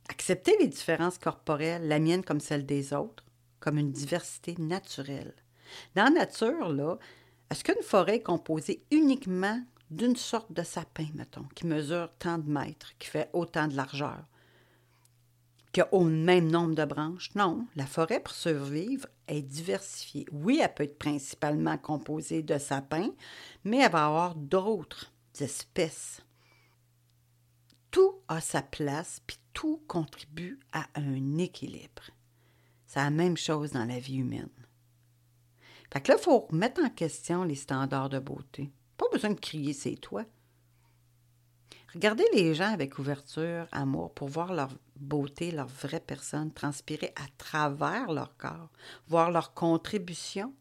Accepter 0.10 0.58
les 0.60 0.68
différences 0.68 1.18
corporelles, 1.18 1.88
la 1.88 2.00
mienne 2.00 2.24
comme 2.24 2.40
celle 2.40 2.66
des 2.66 2.94
autres, 2.94 3.24
comme 3.60 3.78
une 3.78 3.92
diversité 3.92 4.56
naturelle. 4.58 5.34
Dans 5.96 6.06
la 6.06 6.22
nature, 6.22 7.00
est-ce 7.50 7.64
qu'une 7.64 7.84
forêt 7.84 8.18
est 8.18 8.24
composée 8.24 8.84
uniquement 8.92 9.62
d'une 9.90 10.16
sorte 10.16 10.52
de 10.52 10.64
sapin, 10.64 11.08
mettons, 11.16 11.48
qui 11.56 11.66
mesure 11.66 12.10
tant 12.20 12.38
de 12.38 12.50
mètres, 12.50 12.94
qui 13.00 13.08
fait 13.08 13.30
autant 13.34 13.68
de 13.68 13.76
largeur, 13.76 14.24
qui 15.72 15.82
a 15.82 15.94
au 15.94 16.04
même 16.04 16.50
nombre 16.50 16.76
de 16.76 16.86
branches? 16.86 17.34
Non, 17.36 17.66
la 17.76 17.86
forêt, 17.86 18.20
pour 18.20 18.34
survivre, 18.34 19.08
est 19.28 19.42
diversifiée. 19.42 20.26
Oui, 20.32 20.60
elle 20.62 20.74
peut 20.74 20.84
être 20.84 21.00
principalement 21.00 21.78
composée 21.78 22.44
de 22.44 22.58
sapins, 22.58 23.12
mais 23.64 23.78
elle 23.78 23.92
va 23.92 24.06
avoir 24.06 24.36
d'autres 24.36 25.12
espèces. 25.40 26.22
Tout 27.92 28.16
a 28.28 28.42
sa 28.42 28.62
place, 28.62 29.22
puis 29.26 29.38
tout 29.54 29.82
contribue 29.88 30.60
à 30.72 30.88
un 30.96 31.38
équilibre. 31.38 32.04
C'est 32.90 33.02
la 33.02 33.12
même 33.12 33.38
chose 33.38 33.74
dans 33.74 33.86
la 33.86 34.00
vie 34.00 34.18
humaine. 34.18 34.50
Fait 35.94 36.02
que 36.02 36.12
là, 36.12 36.18
il 36.18 36.24
faut 36.24 36.40
remettre 36.40 36.82
en 36.84 36.90
question 36.90 37.44
les 37.44 37.54
standards 37.54 38.10
de 38.10 38.18
beauté. 38.18 38.72
Pas 38.98 39.06
besoin 39.12 39.30
de 39.30 39.40
crier 39.40 39.74
c'est 39.74 39.94
toi. 39.94 40.26
Regardez 41.94 42.26
les 42.34 42.56
gens 42.56 42.74
avec 42.74 42.98
ouverture, 42.98 43.68
amour, 43.72 44.12
pour 44.16 44.28
voir 44.28 44.56
leur 44.56 44.72
beauté, 44.96 45.52
leur 45.52 45.68
vraie 45.68 46.00
personne 46.00 46.52
transpirer 46.52 47.14
à 47.16 47.28
travers 47.38 48.12
leur 48.12 48.36
corps, 48.38 48.72
voir 49.08 49.30
leur 49.30 49.54
contribution 49.54 50.52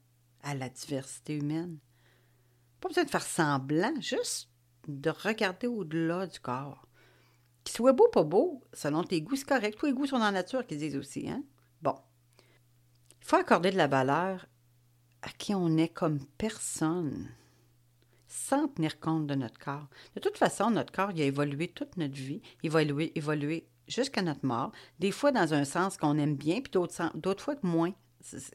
à 0.42 0.54
la 0.54 0.68
diversité 0.68 1.34
humaine. 1.34 1.78
Pas 2.78 2.88
besoin 2.88 3.04
de 3.04 3.10
faire 3.10 3.22
semblant, 3.22 3.98
juste 4.02 4.50
de 4.86 5.08
regarder 5.08 5.66
au-delà 5.66 6.26
du 6.26 6.40
corps. 6.40 6.86
Qu'il 7.64 7.74
soit 7.74 7.94
beau, 7.94 8.08
pas 8.08 8.22
beau, 8.22 8.62
selon 8.74 9.02
tes 9.02 9.22
goûts, 9.22 9.36
c'est 9.36 9.48
correct. 9.48 9.78
Tous 9.78 9.86
les 9.86 9.94
goûts 9.94 10.06
sont 10.06 10.18
dans 10.18 10.26
la 10.26 10.32
nature, 10.32 10.66
qu'ils 10.66 10.76
disent 10.76 10.96
aussi. 10.96 11.26
Hein? 11.30 11.42
Bon. 11.80 11.94
Faut 13.28 13.36
accorder 13.36 13.70
de 13.70 13.76
la 13.76 13.88
valeur 13.88 14.46
à 15.20 15.28
qui 15.28 15.54
on 15.54 15.76
est 15.76 15.90
comme 15.90 16.24
personne, 16.38 17.28
sans 18.26 18.68
tenir 18.68 18.98
compte 19.00 19.26
de 19.26 19.34
notre 19.34 19.58
corps. 19.58 19.86
De 20.14 20.20
toute 20.20 20.38
façon, 20.38 20.70
notre 20.70 20.94
corps, 20.94 21.10
il 21.10 21.20
a 21.20 21.26
évolué 21.26 21.68
toute 21.68 21.98
notre 21.98 22.14
vie. 22.14 22.40
Il 22.62 22.70
va 22.70 22.80
évoluer, 22.80 23.68
jusqu'à 23.86 24.22
notre 24.22 24.46
mort. 24.46 24.72
Des 24.98 25.10
fois 25.10 25.30
dans 25.30 25.52
un 25.52 25.66
sens 25.66 25.98
qu'on 25.98 26.16
aime 26.16 26.36
bien, 26.36 26.62
puis 26.62 26.72
d'autres 26.72 27.44
fois 27.44 27.54
moins 27.60 27.92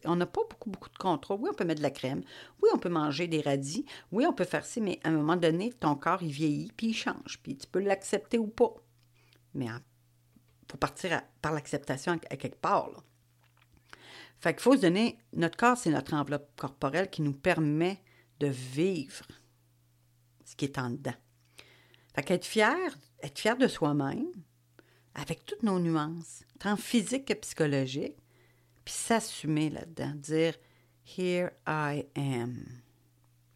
on 0.05 0.15
n'a 0.15 0.25
pas 0.25 0.41
beaucoup, 0.49 0.71
beaucoup 0.71 0.89
de 0.89 0.97
contrôle. 0.97 1.41
Oui, 1.41 1.49
on 1.51 1.55
peut 1.55 1.65
mettre 1.65 1.81
de 1.81 1.83
la 1.83 1.91
crème. 1.91 2.23
Oui, 2.63 2.69
on 2.73 2.79
peut 2.79 2.89
manger 2.89 3.27
des 3.27 3.41
radis. 3.41 3.85
Oui, 4.11 4.25
on 4.25 4.33
peut 4.33 4.43
faire 4.43 4.65
ça, 4.65 4.81
mais 4.81 4.99
à 5.03 5.09
un 5.09 5.11
moment 5.11 5.35
donné, 5.35 5.71
ton 5.71 5.93
corps, 5.93 6.23
il 6.23 6.31
vieillit, 6.31 6.71
puis 6.75 6.87
il 6.87 6.93
change. 6.95 7.39
Puis 7.43 7.57
tu 7.57 7.67
peux 7.67 7.79
l'accepter 7.79 8.39
ou 8.39 8.47
pas. 8.47 8.73
Mais 9.53 9.65
il 9.65 10.71
faut 10.71 10.79
partir 10.79 11.21
par 11.43 11.51
l'acceptation 11.51 12.13
à, 12.13 12.37
quelque 12.37 12.59
part. 12.59 12.89
Là. 12.89 12.97
Fait 14.43 14.53
qu'il 14.53 14.61
faut 14.61 14.75
se 14.75 14.81
donner... 14.81 15.17
Notre 15.31 15.55
corps, 15.55 15.77
c'est 15.77 15.89
notre 15.89 16.13
enveloppe 16.13 16.53
corporelle 16.57 17.09
qui 17.09 17.21
nous 17.21 17.31
permet 17.31 18.01
de 18.41 18.47
vivre 18.47 19.25
ce 20.43 20.53
qui 20.57 20.65
est 20.65 20.77
en 20.77 20.89
dedans. 20.89 21.15
Fait 22.13 22.23
qu'être 22.23 22.45
fier, 22.45 22.75
être 23.21 23.39
fier 23.39 23.55
de 23.55 23.69
soi-même, 23.69 24.27
avec 25.15 25.45
toutes 25.45 25.63
nos 25.63 25.79
nuances, 25.79 26.43
tant 26.59 26.75
physiques 26.75 27.23
que 27.23 27.33
psychologiques, 27.35 28.17
puis 28.83 28.93
s'assumer 28.93 29.69
là-dedans, 29.69 30.13
dire 30.15 30.55
Here 31.05 31.51
I 31.65 32.03
am. 32.17 32.65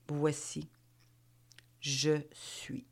Voici. 0.08 0.70
Je 1.82 2.22
suis. 2.32 2.88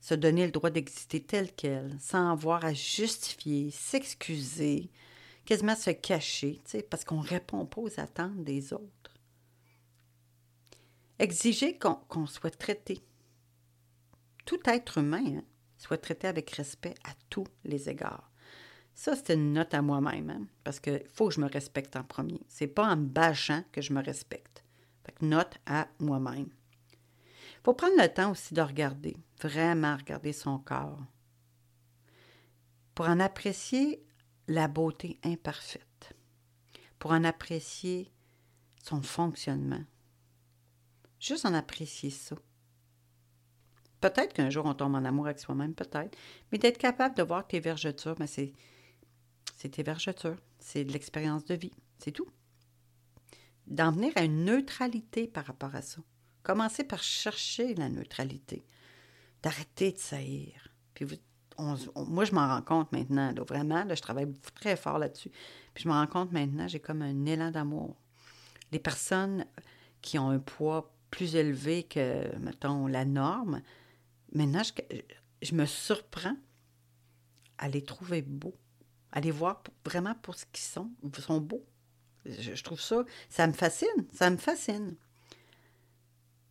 Se 0.00 0.12
donner 0.12 0.44
le 0.44 0.52
droit 0.52 0.68
d'exister 0.68 1.22
tel 1.22 1.50
quel, 1.56 1.96
sans 1.98 2.30
avoir 2.30 2.62
à 2.62 2.74
justifier, 2.74 3.70
s'excuser, 3.70 4.90
quasiment 5.44 5.76
se 5.76 5.90
cacher, 5.90 6.62
parce 6.90 7.04
qu'on 7.04 7.22
ne 7.22 7.28
répond 7.28 7.66
pas 7.66 7.80
aux 7.80 8.00
attentes 8.00 8.42
des 8.44 8.72
autres. 8.72 9.14
Exiger 11.18 11.78
qu'on 11.78 12.26
soit 12.26 12.56
traité. 12.56 13.04
Tout 14.44 14.60
être 14.66 14.98
humain 14.98 15.38
hein, 15.38 15.44
soit 15.78 15.98
traité 15.98 16.26
avec 16.26 16.50
respect 16.50 16.94
à 17.04 17.12
tous 17.30 17.46
les 17.64 17.88
égards. 17.88 18.30
Ça, 18.94 19.16
c'est 19.16 19.34
une 19.34 19.52
note 19.52 19.74
à 19.74 19.82
moi-même, 19.82 20.30
hein, 20.30 20.46
parce 20.62 20.80
qu'il 20.80 21.02
faut 21.12 21.28
que 21.28 21.34
je 21.34 21.40
me 21.40 21.48
respecte 21.48 21.96
en 21.96 22.04
premier. 22.04 22.40
C'est 22.48 22.68
pas 22.68 22.86
en 22.86 22.96
me 22.96 23.06
bâchant 23.06 23.64
que 23.72 23.80
je 23.80 23.92
me 23.92 24.02
respecte. 24.02 24.64
Fait 25.04 25.12
que 25.12 25.24
note 25.24 25.54
à 25.66 25.88
moi-même. 25.98 26.48
Il 27.32 27.60
faut 27.64 27.74
prendre 27.74 28.00
le 28.00 28.08
temps 28.08 28.30
aussi 28.30 28.54
de 28.54 28.60
regarder, 28.60 29.16
vraiment 29.40 29.96
regarder 29.96 30.32
son 30.32 30.58
corps, 30.58 31.02
pour 32.94 33.06
en 33.06 33.18
apprécier 33.18 34.03
la 34.48 34.68
beauté 34.68 35.18
imparfaite, 35.24 36.14
pour 36.98 37.12
en 37.12 37.24
apprécier 37.24 38.12
son 38.82 39.02
fonctionnement. 39.02 39.84
Juste 41.18 41.46
en 41.46 41.54
apprécier 41.54 42.10
ça. 42.10 42.36
Peut-être 44.00 44.34
qu'un 44.34 44.50
jour 44.50 44.66
on 44.66 44.74
tombe 44.74 44.94
en 44.94 45.04
amour 45.04 45.26
avec 45.26 45.38
soi-même, 45.38 45.74
peut-être, 45.74 46.16
mais 46.52 46.58
d'être 46.58 46.78
capable 46.78 47.16
de 47.16 47.22
voir 47.22 47.46
tes 47.46 47.60
vergetures, 47.60 48.14
ben 48.16 48.26
c'est 48.26 48.52
c'est 49.56 49.70
tes 49.70 49.82
vergetures, 49.82 50.36
c'est 50.58 50.84
de 50.84 50.92
l'expérience 50.92 51.46
de 51.46 51.54
vie, 51.54 51.72
c'est 51.98 52.12
tout. 52.12 52.28
D'en 53.66 53.92
venir 53.92 54.12
à 54.16 54.24
une 54.24 54.44
neutralité 54.44 55.26
par 55.26 55.46
rapport 55.46 55.74
à 55.74 55.80
ça. 55.80 56.02
Commencer 56.42 56.84
par 56.84 57.02
chercher 57.02 57.74
la 57.74 57.88
neutralité, 57.88 58.66
d'arrêter 59.42 59.92
de 59.92 59.98
saillir, 59.98 60.68
Puis 60.92 61.06
moi, 61.58 62.24
je 62.24 62.34
m'en 62.34 62.48
rends 62.48 62.62
compte 62.62 62.92
maintenant, 62.92 63.32
vraiment, 63.46 63.84
là, 63.84 63.94
je 63.94 64.02
travaille 64.02 64.32
très 64.54 64.76
fort 64.76 64.98
là-dessus. 64.98 65.30
Puis 65.72 65.84
je 65.84 65.88
me 65.88 65.94
rends 65.94 66.06
compte 66.06 66.32
maintenant, 66.32 66.68
j'ai 66.68 66.80
comme 66.80 67.02
un 67.02 67.26
élan 67.26 67.50
d'amour. 67.50 67.96
Les 68.72 68.78
personnes 68.78 69.44
qui 70.02 70.18
ont 70.18 70.30
un 70.30 70.38
poids 70.38 70.92
plus 71.10 71.36
élevé 71.36 71.84
que, 71.84 72.36
mettons, 72.38 72.86
la 72.86 73.04
norme, 73.04 73.62
maintenant, 74.32 74.62
je, 74.62 74.72
je 75.42 75.54
me 75.54 75.66
surprends 75.66 76.36
à 77.58 77.68
les 77.68 77.82
trouver 77.82 78.22
beaux, 78.22 78.56
à 79.12 79.20
les 79.20 79.30
voir 79.30 79.62
vraiment 79.84 80.14
pour 80.16 80.34
ce 80.34 80.44
qu'ils 80.46 80.64
sont. 80.64 80.90
Ils 81.02 81.14
sont 81.22 81.40
beaux. 81.40 81.64
Je, 82.26 82.62
trouve 82.62 82.80
ça, 82.80 83.04
ça 83.28 83.46
me 83.46 83.52
fascine, 83.52 84.06
ça 84.12 84.30
me 84.30 84.38
fascine. 84.38 84.96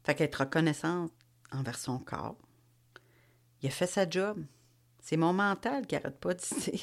Fait 0.04 0.16
qu'être 0.16 0.42
reconnaissante 0.42 1.12
envers 1.52 1.78
son 1.78 1.98
corps, 1.98 2.38
il 3.62 3.68
a 3.68 3.72
fait 3.72 3.88
sa 3.88 4.08
job. 4.08 4.46
C'est 5.04 5.18
mon 5.18 5.34
mental 5.34 5.86
qui 5.86 5.98
arrête 5.98 6.18
pas 6.18 6.34
de 6.34 6.40
dire 6.62 6.82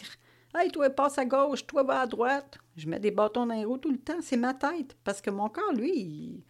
Hey, 0.54 0.70
toi, 0.70 0.90
passe 0.90 1.16
à 1.16 1.24
gauche, 1.24 1.66
toi, 1.66 1.82
va 1.82 2.00
à 2.00 2.06
droite. 2.06 2.58
Je 2.76 2.86
mets 2.86 3.00
des 3.00 3.10
bâtons 3.10 3.46
dans 3.46 3.54
les 3.54 3.64
roues 3.64 3.78
tout 3.78 3.90
le 3.90 3.98
temps. 3.98 4.20
C'est 4.20 4.36
ma 4.36 4.52
tête. 4.52 4.96
Parce 5.04 5.20
que 5.20 5.30
mon 5.30 5.48
corps, 5.48 5.72
lui, 5.72 6.42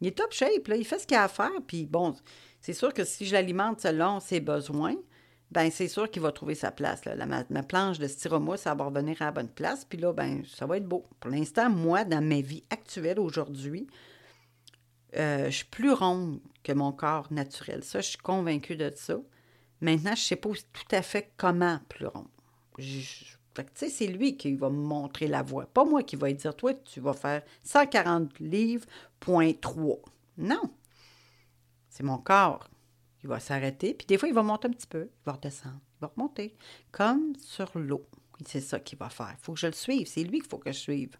il, 0.00 0.06
est 0.06 0.16
top 0.16 0.32
shape. 0.32 0.66
Là. 0.66 0.76
Il 0.76 0.84
fait 0.84 0.98
ce 0.98 1.06
qu'il 1.06 1.16
a 1.16 1.24
à 1.24 1.28
faire. 1.28 1.50
Puis 1.66 1.86
bon, 1.86 2.16
c'est 2.60 2.72
sûr 2.72 2.92
que 2.92 3.04
si 3.04 3.24
je 3.24 3.34
l'alimente 3.34 3.80
selon 3.80 4.18
ses 4.18 4.40
besoins, 4.40 4.96
ben 5.52 5.70
c'est 5.70 5.86
sûr 5.86 6.10
qu'il 6.10 6.22
va 6.22 6.32
trouver 6.32 6.54
sa 6.54 6.72
place. 6.72 7.04
Là. 7.04 7.14
ma, 7.26 7.62
planche 7.62 7.98
de 7.98 8.08
styromousse, 8.08 8.60
ça 8.60 8.74
va 8.74 8.84
revenir 8.84 9.20
à 9.22 9.26
la 9.26 9.32
bonne 9.32 9.50
place. 9.50 9.84
Puis 9.84 9.98
là, 9.98 10.12
ben 10.12 10.42
ça 10.46 10.66
va 10.66 10.78
être 10.78 10.88
beau. 10.88 11.06
Pour 11.20 11.30
l'instant, 11.30 11.70
moi, 11.70 12.04
dans 12.04 12.26
ma 12.26 12.40
vie 12.40 12.64
actuelle 12.70 13.20
aujourd'hui, 13.20 13.86
euh, 15.16 15.46
je 15.46 15.56
suis 15.56 15.66
plus 15.66 15.92
ronde 15.92 16.40
que 16.64 16.72
mon 16.72 16.90
corps 16.90 17.30
naturel. 17.30 17.84
Ça, 17.84 18.00
je 18.00 18.08
suis 18.08 18.18
convaincue 18.18 18.76
de 18.76 18.90
ça. 18.96 19.18
Maintenant, 19.82 20.14
je 20.14 20.22
ne 20.22 20.26
sais 20.26 20.36
pas 20.36 20.48
tout 20.48 20.96
à 20.96 21.02
fait 21.02 21.32
comment 21.36 21.78
plus 21.90 22.06
ronde. 22.06 22.28
tu 22.78 23.02
sais, 23.74 23.88
c'est 23.90 24.06
lui 24.06 24.38
qui 24.38 24.54
va 24.54 24.70
me 24.70 24.82
montrer 24.82 25.26
la 25.26 25.42
voie. 25.42 25.66
Pas 25.66 25.84
moi 25.84 26.02
qui 26.02 26.16
va 26.16 26.32
dire, 26.32 26.56
toi, 26.56 26.72
tu 26.72 27.00
vas 27.00 27.12
faire 27.12 27.42
140 27.64 28.38
livres, 28.40 28.86
point 29.20 29.52
3. 29.52 29.98
Non. 30.38 30.70
C'est 31.90 32.04
mon 32.04 32.16
corps 32.16 32.70
il 33.22 33.28
va 33.28 33.38
s'arrêter, 33.38 33.94
puis 33.94 34.06
des 34.06 34.18
fois, 34.18 34.28
il 34.28 34.34
va 34.34 34.42
monter 34.42 34.68
un 34.68 34.72
petit 34.72 34.86
peu, 34.86 35.04
il 35.04 35.24
va 35.24 35.32
redescendre, 35.32 35.80
il 35.96 36.00
va 36.00 36.12
remonter, 36.14 36.54
comme 36.90 37.34
sur 37.36 37.70
l'eau. 37.78 38.04
C'est 38.44 38.60
ça 38.60 38.80
qu'il 38.80 38.98
va 38.98 39.08
faire. 39.08 39.34
Il 39.38 39.44
faut 39.44 39.52
que 39.52 39.60
je 39.60 39.68
le 39.68 39.72
suive. 39.72 40.08
C'est 40.08 40.24
lui 40.24 40.40
qu'il 40.40 40.48
faut 40.48 40.58
que 40.58 40.72
je 40.72 40.78
suive. 40.78 41.16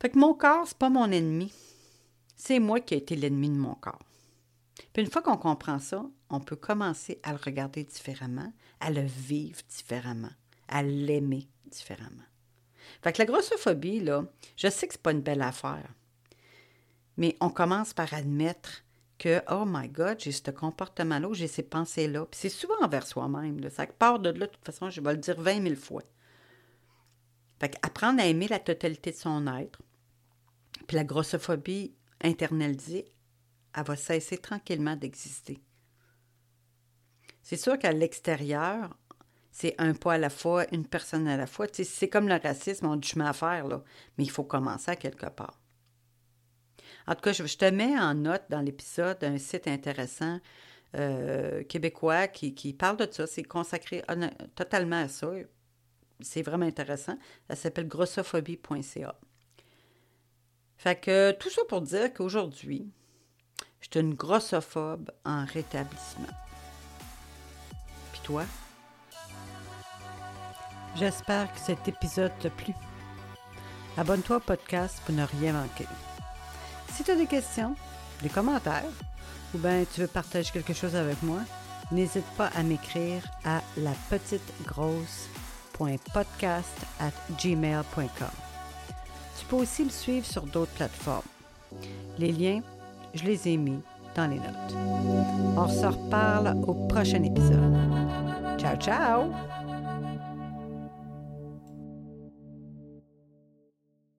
Fait 0.00 0.10
que 0.10 0.18
mon 0.18 0.34
corps, 0.34 0.66
c'est 0.66 0.78
pas 0.78 0.90
mon 0.90 1.10
ennemi. 1.10 1.52
C'est 2.36 2.60
moi 2.60 2.80
qui 2.80 2.94
ai 2.94 2.98
été 2.98 3.16
l'ennemi 3.16 3.50
de 3.50 3.56
mon 3.56 3.74
corps. 3.74 3.98
Puis 4.92 5.02
une 5.02 5.10
fois 5.10 5.22
qu'on 5.22 5.38
comprend 5.38 5.80
ça, 5.80 6.04
on 6.30 6.40
peut 6.40 6.56
commencer 6.56 7.20
à 7.22 7.32
le 7.32 7.38
regarder 7.42 7.84
différemment, 7.84 8.52
à 8.80 8.90
le 8.90 9.02
vivre 9.02 9.60
différemment, 9.68 10.32
à 10.68 10.82
l'aimer 10.82 11.48
différemment. 11.66 12.24
Fait 13.02 13.12
que 13.12 13.18
la 13.18 13.26
grossophobie, 13.26 14.00
là, 14.00 14.24
je 14.56 14.68
sais 14.68 14.86
que 14.86 14.94
c'est 14.94 15.02
pas 15.02 15.12
une 15.12 15.20
belle 15.20 15.42
affaire. 15.42 15.88
Mais 17.16 17.36
on 17.40 17.50
commence 17.50 17.94
par 17.94 18.12
admettre 18.12 18.84
que, 19.18 19.42
oh 19.50 19.64
my 19.66 19.88
God, 19.88 20.20
j'ai 20.20 20.32
ce 20.32 20.50
comportement-là, 20.50 21.32
j'ai 21.32 21.48
ces 21.48 21.62
pensées-là. 21.62 22.26
Puis 22.26 22.40
c'est 22.40 22.48
souvent 22.48 22.80
envers 22.82 23.06
soi-même. 23.06 23.68
Ça 23.70 23.86
part 23.86 24.18
de 24.18 24.30
là, 24.30 24.46
de 24.46 24.52
toute 24.52 24.64
façon, 24.64 24.90
je 24.90 25.00
vais 25.00 25.12
le 25.12 25.18
dire 25.18 25.40
20 25.40 25.62
000 25.62 25.74
fois. 25.76 26.02
Fait 27.58 27.74
apprendre 27.82 28.20
à 28.20 28.26
aimer 28.26 28.48
la 28.48 28.58
totalité 28.58 29.12
de 29.12 29.16
son 29.16 29.46
être. 29.46 29.80
Puis 30.86 30.96
la 30.96 31.04
grossophobie 31.04 31.94
internalisée, 32.22 33.06
elle 33.74 33.84
va 33.84 33.96
cesser 33.96 34.38
tranquillement 34.38 34.96
d'exister. 34.96 35.62
C'est 37.46 37.56
sûr 37.56 37.78
qu'à 37.78 37.92
l'extérieur, 37.92 38.96
c'est 39.52 39.76
un 39.78 39.94
pas 39.94 40.14
à 40.14 40.18
la 40.18 40.30
fois, 40.30 40.66
une 40.72 40.84
personne 40.84 41.28
à 41.28 41.36
la 41.36 41.46
fois. 41.46 41.68
c'est 41.72 42.08
comme 42.08 42.26
le 42.26 42.40
racisme, 42.42 42.86
on 42.86 42.94
a 42.94 42.96
du 42.96 43.06
chemin 43.06 43.26
à 43.26 43.32
faire, 43.32 43.68
là. 43.68 43.84
Mais 44.18 44.24
il 44.24 44.30
faut 44.32 44.42
commencer 44.42 44.90
à 44.90 44.96
quelque 44.96 45.26
part. 45.26 45.60
En 47.06 47.14
tout 47.14 47.20
cas, 47.20 47.32
je, 47.32 47.44
te 47.56 47.70
mets 47.70 47.96
en 47.96 48.14
note 48.14 48.42
dans 48.50 48.62
l'épisode 48.62 49.22
un 49.22 49.38
site 49.38 49.68
intéressant 49.68 50.40
euh, 50.96 51.62
québécois 51.62 52.26
qui, 52.26 52.72
parle 52.72 52.96
de 52.96 53.06
ça. 53.08 53.28
C'est 53.28 53.44
consacré 53.44 54.02
totalement 54.56 55.02
à 55.02 55.06
ça. 55.06 55.30
C'est 56.18 56.42
vraiment 56.42 56.66
intéressant. 56.66 57.16
Ça 57.48 57.54
s'appelle 57.54 57.86
grossophobie.ca. 57.86 59.20
Fait 60.78 61.00
que 61.00 61.30
tout 61.30 61.50
ça 61.50 61.62
pour 61.68 61.82
dire 61.82 62.12
qu'aujourd'hui, 62.12 62.90
je 63.78 63.86
suis 63.88 64.00
une 64.00 64.14
grossophobe 64.14 65.12
en 65.24 65.44
rétablissement. 65.44 66.26
J'espère 70.96 71.52
que 71.52 71.60
cet 71.60 71.86
épisode 71.88 72.32
t'a 72.40 72.50
plu. 72.50 72.74
Abonne-toi 73.96 74.36
au 74.36 74.40
podcast 74.40 75.00
pour 75.04 75.14
ne 75.14 75.24
rien 75.24 75.52
manquer. 75.52 75.86
Si 76.92 77.04
tu 77.04 77.10
as 77.10 77.16
des 77.16 77.26
questions, 77.26 77.74
des 78.22 78.28
commentaires, 78.28 78.84
ou 79.54 79.58
bien 79.58 79.84
tu 79.92 80.00
veux 80.00 80.06
partager 80.06 80.50
quelque 80.50 80.72
chose 80.72 80.96
avec 80.96 81.22
moi, 81.22 81.40
n'hésite 81.92 82.26
pas 82.36 82.50
à 82.54 82.62
m'écrire 82.62 83.22
à 83.44 83.60
la 83.76 83.92
at 86.98 87.12
gmail.com. 87.42 88.28
Tu 89.38 89.44
peux 89.46 89.56
aussi 89.56 89.84
me 89.84 89.90
suivre 89.90 90.26
sur 90.26 90.42
d'autres 90.42 90.72
plateformes. 90.72 91.22
Les 92.18 92.32
liens, 92.32 92.62
je 93.14 93.24
les 93.24 93.48
ai 93.48 93.56
mis 93.56 93.80
dans 94.14 94.26
les 94.26 94.38
notes. 94.38 94.74
On 95.56 95.68
se 95.68 95.86
reparle 95.86 96.56
au 96.66 96.74
prochain 96.88 97.22
épisode. 97.22 97.95
Tchau, 98.66 98.76
tchau! 98.76 99.65